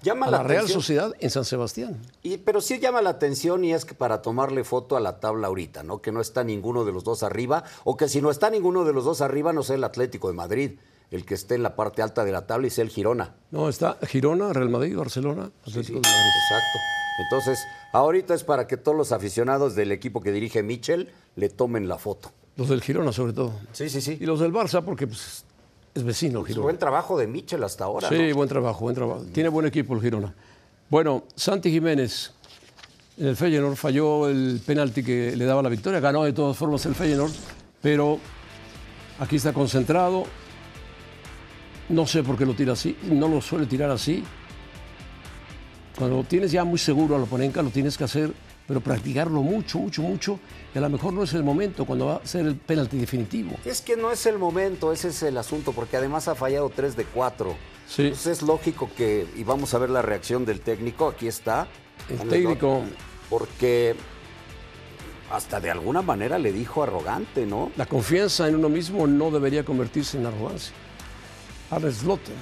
Llama 0.06 0.28
a 0.28 0.32
la 0.32 0.38
la 0.38 0.44
Real 0.44 0.60
atención. 0.60 0.82
Sociedad 0.82 1.13
en 1.20 1.30
San 1.30 1.46
Sebastián. 1.46 1.98
Y, 2.22 2.38
pero 2.38 2.62
sí 2.62 2.80
llama 2.80 3.02
la 3.02 3.10
atención 3.10 3.65
y 3.65 3.74
es 3.74 3.86
que 3.86 3.96
para 3.96 4.22
tomarle 4.22 4.63
foto 4.63 4.96
a 4.96 5.00
la 5.00 5.20
tabla 5.20 5.48
ahorita, 5.48 5.84
¿no? 5.84 6.02
Que 6.02 6.12
no 6.12 6.22
está 6.22 6.44
ninguno 6.44 6.86
de 6.86 6.91
los 6.91 7.04
dos 7.04 7.24
arriba, 7.24 7.63
o 7.84 7.98
que 7.98 8.08
si 8.08 8.22
no 8.22 8.30
está 8.30 8.50
ninguno 8.50 8.86
de 8.86 8.94
los 8.94 9.04
dos 9.04 9.22
arriba, 9.22 9.52
no 9.52 9.63
sea 9.63 9.76
el 9.76 9.84
Atlético 9.84 10.28
de 10.28 10.36
Madrid, 10.36 10.72
el 11.12 11.26
que 11.26 11.34
esté 11.34 11.56
en 11.56 11.63
la 11.63 11.76
parte 11.76 12.02
alta 12.02 12.24
de 12.24 12.32
la 12.32 12.46
tabla 12.46 12.68
y 12.68 12.70
sea 12.70 12.84
el 12.84 12.89
Girona. 12.89 13.36
No, 13.52 13.68
está 13.68 13.98
Girona, 14.08 14.54
Real 14.54 14.70
Madrid, 14.70 14.96
Barcelona, 14.96 15.52
Atlético 15.62 16.00
de 16.00 16.08
Madrid. 16.08 16.32
Exacto. 16.44 16.80
Entonces, 17.24 17.60
ahorita 17.94 18.34
es 18.34 18.44
para 18.44 18.68
que 18.68 18.78
todos 18.78 18.98
los 18.98 19.12
aficionados 19.12 19.74
del 19.74 19.91
equipo 19.91 20.22
que 20.22 20.32
dirige 20.32 20.62
Michel 20.63 21.12
le 21.36 21.50
tomen 21.50 21.88
la 21.88 21.98
foto. 21.98 22.32
Los 22.58 22.70
del 22.70 22.82
Girona, 22.82 23.12
sobre 23.12 23.34
todo. 23.34 23.54
Sí, 23.72 23.89
sí, 23.89 24.02
sí. 24.02 24.18
Y 24.20 24.26
los 24.26 24.39
del 24.39 24.54
Barça, 24.54 24.84
porque 24.84 25.08
pues, 25.08 25.46
es 25.96 26.04
vecino 26.04 26.44
Girona. 26.44 26.64
buen 26.64 26.78
trabajo 26.78 27.18
de 27.18 27.26
Michel 27.26 27.64
hasta 27.64 27.86
ahora. 27.86 28.10
Sí, 28.10 28.30
¿no? 28.30 28.36
buen 28.36 28.50
trabajo, 28.50 28.82
buen 28.82 28.96
trabajo. 28.96 29.24
Tiene 29.34 29.50
buen 29.50 29.66
equipo 29.66 29.96
el 29.96 30.02
Girona. 30.02 30.34
Bueno, 30.90 31.24
Santi 31.36 31.72
Jiménez 31.72 32.32
en 33.18 33.28
el 33.28 33.36
Feyenoord 33.38 33.76
falló 33.76 34.28
el 34.28 34.62
penalti 34.66 35.02
que 35.02 35.36
le 35.36 35.46
daba 35.46 35.64
la 35.64 35.70
victoria. 35.70 36.02
Ganó 36.02 36.24
de 36.24 36.34
todas 36.34 36.58
formas 36.58 36.86
el 36.86 36.94
Feyenoord, 36.94 37.32
pero 37.82 38.20
aquí 39.20 39.38
está 39.38 39.54
concentrado. 39.54 40.26
No 41.88 42.06
sé 42.06 42.24
por 42.24 42.38
qué 42.38 42.46
lo 42.46 42.54
tira 42.54 42.74
así. 42.74 42.98
No 43.10 43.30
lo 43.30 43.40
suele 43.40 43.66
tirar 43.66 43.90
así. 43.90 44.24
Cuando 45.98 46.26
tienes 46.26 46.52
ya 46.52 46.66
muy 46.66 46.78
seguro 46.78 47.16
a 47.16 47.20
la 47.20 47.26
Ponenca, 47.26 47.62
lo 47.62 47.70
tienes 47.70 47.98
que 47.98 48.04
hacer, 48.04 48.34
pero 48.67 48.82
practicarlo 48.82 49.41
mucho, 49.41 49.80
mucho, 49.80 50.01
mucho. 50.01 50.39
Y 50.73 50.78
a 50.78 50.82
lo 50.82 50.89
mejor 50.89 51.13
no 51.13 51.23
es 51.23 51.34
el 51.34 51.43
momento 51.43 51.86
cuando 51.86 52.08
va 52.08 52.15
a 52.17 52.25
ser 52.28 52.45
el 52.45 52.56
penalti 52.56 52.97
definitivo. 52.97 53.56
Es 53.65 53.82
que 53.82 53.95
no 53.95 54.12
es 54.12 54.25
el 54.25 54.38
momento, 54.39 54.91
ese 54.91 55.10
es 55.10 55.21
el 55.23 55.38
asunto, 55.38 55.71
porque 55.71 55.97
además 55.97 56.28
ha 56.28 56.36
fallado 56.36 56.69
3 56.69 56.95
de 56.95 57.06
4. 57.06 57.56
Sí. 57.88 58.01
Entonces 58.04 58.38
es 58.39 58.41
lógico 58.41 58.89
que, 58.97 59.28
y 59.36 59.43
vamos 59.43 59.73
a 59.73 59.78
ver 59.78 59.89
la 59.91 60.01
reacción 60.01 60.43
del 60.45 60.62
técnico, 60.62 61.08
aquí 61.08 61.28
está. 61.28 61.67
El 62.10 62.28
técnico- 62.28 62.82
Porque 63.30 63.95
hasta 65.32 65.60
de 65.60 65.71
alguna 65.71 66.01
manera 66.01 66.38
le 66.38 66.51
dijo 66.51 66.84
arrogante, 66.84 67.45
¿no? 67.45 67.71
La 67.78 67.86
confianza 67.86 68.47
en 68.47 68.56
uno 68.56 68.69
mismo 68.69 69.08
no 69.08 69.32
debería 69.32 69.63
convertirse 69.65 70.17
en 70.17 70.25
arrogancia. 70.25 70.73
Arne 71.71 71.91
Slotten. 71.91 72.36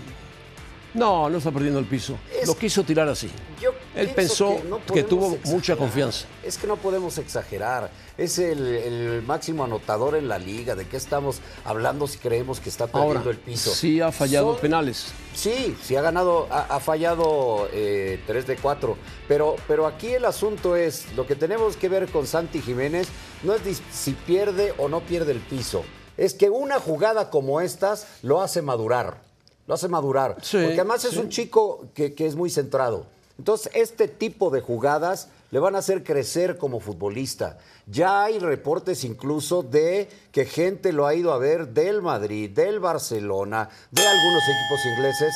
No, 0.93 1.29
no 1.29 1.37
está 1.37 1.49
perdiendo 1.51 1.79
el 1.79 1.85
piso. 1.85 2.17
Es- 2.39 2.47
Lo 2.47 2.55
quiso 2.57 2.83
tirar 2.83 3.07
así. 3.07 3.29
Yo 3.61 3.71
Él 3.95 4.09
pensó 4.09 4.59
no 4.67 4.79
que, 4.85 5.03
tuvo 5.03 5.27
exagerar. 5.33 5.53
mucha 5.55 5.75
confianza. 5.75 6.25
Es 6.43 6.57
que 6.57 6.65
no 6.67 6.77
podemos 6.77 7.17
exagerar. 7.17 7.91
Es 8.17 8.39
el, 8.39 8.65
el 8.67 9.21
máximo 9.23 9.63
anotador 9.63 10.15
en 10.15 10.27
la 10.27 10.39
liga. 10.39 10.75
¿De 10.75 10.87
qué 10.87 10.97
estamos 10.97 11.41
hablando 11.63 12.07
si 12.07 12.17
creemos 12.17 12.59
que 12.59 12.69
está 12.69 12.87
perdiendo 12.87 13.19
Ahora, 13.19 13.31
el 13.31 13.37
piso? 13.37 13.71
sí 13.73 14.01
ha 14.01 14.11
fallado 14.11 14.53
Son- 14.53 14.61
penales. 14.61 15.07
Sí, 15.35 15.75
sí 15.83 15.95
ha 15.95 16.01
ganado, 16.01 16.47
ha, 16.51 16.75
ha 16.75 16.79
fallado 16.79 17.67
3 17.71 18.25
de 18.47 18.55
4. 18.55 18.97
Pero, 19.27 19.55
pero 19.67 19.85
aquí 19.87 20.07
el 20.09 20.25
asunto 20.25 20.75
es, 20.75 21.13
lo 21.15 21.25
que 21.27 21.35
tenemos 21.35 21.77
que 21.77 21.89
ver 21.89 22.07
con 22.09 22.25
Santi 22.27 22.61
Jiménez 22.61 23.07
no 23.43 23.53
es 23.53 23.61
si 23.91 24.11
pierde 24.13 24.73
o 24.77 24.89
no 24.89 25.01
pierde 25.01 25.31
el 25.31 25.39
piso. 25.39 25.83
Es 26.17 26.33
que 26.33 26.49
una 26.49 26.79
jugada 26.79 27.29
como 27.29 27.61
estas 27.61 28.07
lo 28.21 28.41
hace 28.41 28.61
madurar. 28.61 29.21
Lo 29.65 29.73
hace 29.75 29.87
madurar. 29.87 30.35
Sí, 30.41 30.57
porque 30.57 30.73
además 30.73 31.05
es 31.05 31.11
sí. 31.11 31.19
un 31.19 31.29
chico 31.29 31.85
que, 31.93 32.13
que 32.13 32.25
es 32.27 32.35
muy 32.35 32.49
centrado. 32.49 33.07
Entonces, 33.37 33.71
este 33.75 34.07
tipo 34.07 34.49
de 34.51 34.61
jugadas 34.61 35.29
le 35.51 35.59
van 35.59 35.75
a 35.75 35.79
hacer 35.79 36.03
crecer 36.03 36.57
como 36.57 36.79
futbolista. 36.79 37.57
Ya 37.87 38.23
hay 38.23 38.39
reportes 38.39 39.03
incluso 39.03 39.63
de 39.63 40.07
que 40.31 40.45
gente 40.45 40.93
lo 40.93 41.05
ha 41.07 41.15
ido 41.15 41.33
a 41.33 41.37
ver 41.37 41.69
del 41.69 42.01
Madrid, 42.01 42.49
del 42.51 42.79
Barcelona, 42.79 43.69
de 43.91 44.01
algunos 44.05 44.43
equipos 44.43 44.85
ingleses. 44.95 45.33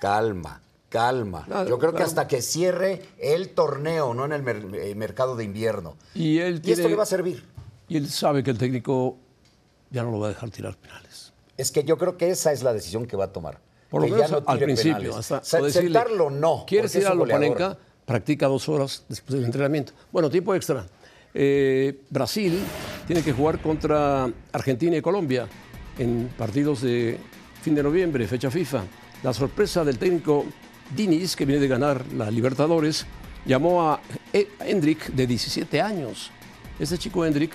Calma, 0.00 0.60
calma. 0.88 1.44
Claro, 1.46 1.68
Yo 1.68 1.78
creo 1.78 1.94
que 1.94 2.02
hasta 2.02 2.28
que 2.28 2.42
cierre 2.42 3.02
el 3.18 3.50
torneo, 3.50 4.12
no 4.14 4.24
en 4.24 4.32
el 4.32 4.42
mer- 4.42 4.74
eh, 4.74 4.94
mercado 4.94 5.36
de 5.36 5.44
invierno. 5.44 5.96
Y 6.14 6.38
él 6.38 6.60
Y 6.64 6.72
esto 6.72 6.88
le 6.88 6.96
va 6.96 7.04
a 7.04 7.06
servir. 7.06 7.44
Y 7.88 7.96
él 7.96 8.08
sabe 8.10 8.42
que 8.42 8.50
el 8.50 8.58
técnico 8.58 9.16
ya 9.90 10.02
no 10.02 10.10
lo 10.10 10.18
va 10.18 10.26
a 10.26 10.30
dejar 10.30 10.50
tirar 10.50 10.76
penales. 10.76 11.32
Es 11.56 11.70
que 11.72 11.84
yo 11.84 11.96
creo 11.96 12.16
que 12.18 12.30
esa 12.30 12.52
es 12.52 12.62
la 12.62 12.72
decisión 12.74 13.06
que 13.06 13.16
va 13.16 13.26
a 13.26 13.32
tomar. 13.32 13.60
Por 13.90 14.02
lo 14.02 14.06
que 14.08 14.12
menos 14.14 14.30
ya 14.30 14.36
no 14.36 14.44
al 14.46 14.54
tire 14.58 14.66
principio. 14.66 14.96
penales. 14.96 15.16
Hasta, 15.16 15.44
Se- 15.44 15.60
o 15.60 15.64
decirle, 15.64 15.88
sentarlo 15.92 16.30
no. 16.30 16.64
¿Quieres 16.66 16.94
un 16.96 17.06
a. 17.06 17.14
Lopanenka? 17.14 17.78
Practica 18.04 18.46
dos 18.46 18.68
horas 18.68 19.04
después 19.08 19.34
del 19.36 19.44
entrenamiento. 19.44 19.92
Bueno, 20.12 20.30
tiempo 20.30 20.54
extra. 20.54 20.86
Eh, 21.34 22.00
Brasil 22.10 22.58
tiene 23.06 23.22
que 23.22 23.32
jugar 23.32 23.58
contra 23.60 24.30
Argentina 24.52 24.96
y 24.96 25.02
Colombia 25.02 25.46
en 25.98 26.30
partidos 26.38 26.82
de 26.82 27.18
fin 27.62 27.74
de 27.74 27.82
noviembre, 27.82 28.26
fecha 28.26 28.50
FIFA. 28.50 28.84
La 29.22 29.32
sorpresa 29.34 29.84
del 29.84 29.98
técnico 29.98 30.44
Diniz, 30.94 31.34
que 31.34 31.44
viene 31.44 31.60
de 31.60 31.68
ganar 31.68 32.04
la 32.12 32.30
Libertadores, 32.30 33.06
llamó 33.44 33.90
a 33.90 34.00
E- 34.32 34.48
a 34.60 34.66
Hendrik 34.68 35.06
de 35.08 35.26
17 35.26 35.80
años. 35.80 36.30
Este 36.78 36.96
chico 36.98 37.24
Hendrik 37.24 37.52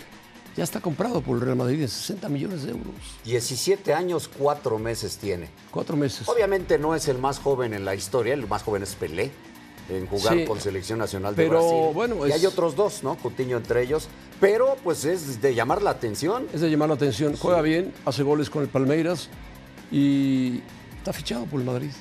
ya 0.57 0.63
está 0.63 0.81
comprado 0.81 1.21
por 1.21 1.35
el 1.37 1.41
Real 1.41 1.55
Madrid 1.55 1.81
en 1.81 1.87
60 1.87 2.27
millones 2.29 2.63
de 2.63 2.71
euros. 2.71 2.93
17 3.23 3.93
años, 3.93 4.29
4 4.37 4.77
meses 4.79 5.17
tiene. 5.17 5.49
Cuatro 5.71 5.95
meses. 5.95 6.27
Obviamente 6.27 6.77
no 6.77 6.93
es 6.95 7.07
el 7.07 7.17
más 7.17 7.39
joven 7.39 7.73
en 7.73 7.85
la 7.85 7.95
historia, 7.95 8.33
el 8.33 8.47
más 8.47 8.63
joven 8.63 8.83
es 8.83 8.95
Pelé 8.95 9.31
en 9.89 10.07
jugar 10.07 10.35
Sí. 10.37 10.45
con 10.45 10.59
selección 10.59 10.99
nacional 10.99 11.35
de 11.35 11.43
Pero, 11.43 11.59
Brasil. 11.59 11.93
bueno, 11.93 12.25
y 12.27 12.29
es- 12.29 12.35
hay 12.35 12.45
otros 12.45 12.75
dos, 12.75 13.03
¿no? 13.03 13.15
Coutinho 13.17 13.57
entre 13.57 13.83
ellos. 13.83 14.07
Pero 14.39 14.77
pues 14.83 15.05
es 15.05 15.41
de 15.41 15.53
llamar 15.55 15.81
la 15.81 15.89
atención. 15.91 16.47
Es 16.53 16.61
de 16.61 16.69
llamar 16.69 16.89
la 16.89 16.95
atención. 16.95 17.35
Juega 17.37 17.61
bien, 17.61 17.93
hace 18.05 18.23
goles 18.23 18.49
con 18.49 18.63
el 18.63 18.69
Palmeiras 18.69 19.29
y 19.91 20.61
está 20.97 21.13
fichado 21.13 21.45
por 21.45 21.59
el 21.59 21.65
Madrid. 21.65 21.91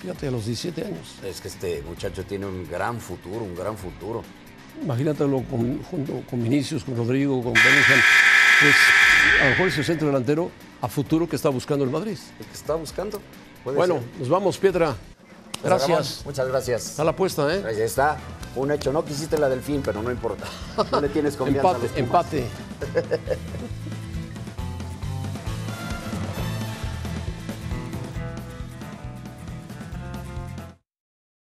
Fíjate, 0.00 0.28
a 0.28 0.30
los 0.30 0.46
17 0.46 0.82
años. 0.84 1.16
Es 1.24 1.40
que 1.40 1.48
este 1.48 1.82
muchacho 1.82 2.24
tiene 2.24 2.46
un 2.46 2.66
gran 2.68 3.00
futuro, 3.00 3.44
un 3.44 3.54
gran 3.54 3.76
futuro. 3.76 4.22
Imagínatelo 4.82 5.42
con, 5.42 5.82
junto 5.84 6.22
con 6.28 6.42
Vinicius, 6.42 6.84
con 6.84 6.96
Rodrigo, 6.96 7.42
con 7.42 7.52
Bellingham. 7.52 8.00
Pues 8.60 8.74
a 9.40 9.44
lo 9.44 9.50
mejor 9.50 9.68
es 9.68 9.78
el 9.78 9.84
centro 9.84 10.06
delantero 10.06 10.50
a 10.80 10.88
futuro 10.88 11.28
que 11.28 11.36
está 11.36 11.48
buscando 11.48 11.84
el 11.84 11.90
Madrid. 11.90 12.18
El 12.38 12.46
que 12.46 12.52
está 12.52 12.74
buscando. 12.74 13.20
Bueno, 13.64 13.94
ser. 13.96 14.02
nos 14.18 14.28
vamos, 14.28 14.56
Piedra. 14.58 14.94
Pues, 15.52 15.64
Gracias. 15.64 16.22
muchas 16.24 16.48
gracias. 16.48 16.86
Está 16.90 17.04
la 17.04 17.10
apuesta, 17.10 17.54
¿eh? 17.54 17.62
Ahí 17.66 17.80
está. 17.80 18.16
Un 18.56 18.70
hecho. 18.70 18.92
No 18.92 19.04
quisiste 19.04 19.38
la 19.38 19.48
del 19.48 19.60
fin, 19.60 19.82
pero 19.84 20.02
no 20.02 20.10
importa. 20.10 20.44
No 20.90 21.00
le 21.00 21.08
tienes 21.10 21.36
confianza. 21.36 21.70
a 21.70 21.72
los 21.78 21.82
Empate, 21.96 22.38
empate. 22.40 22.44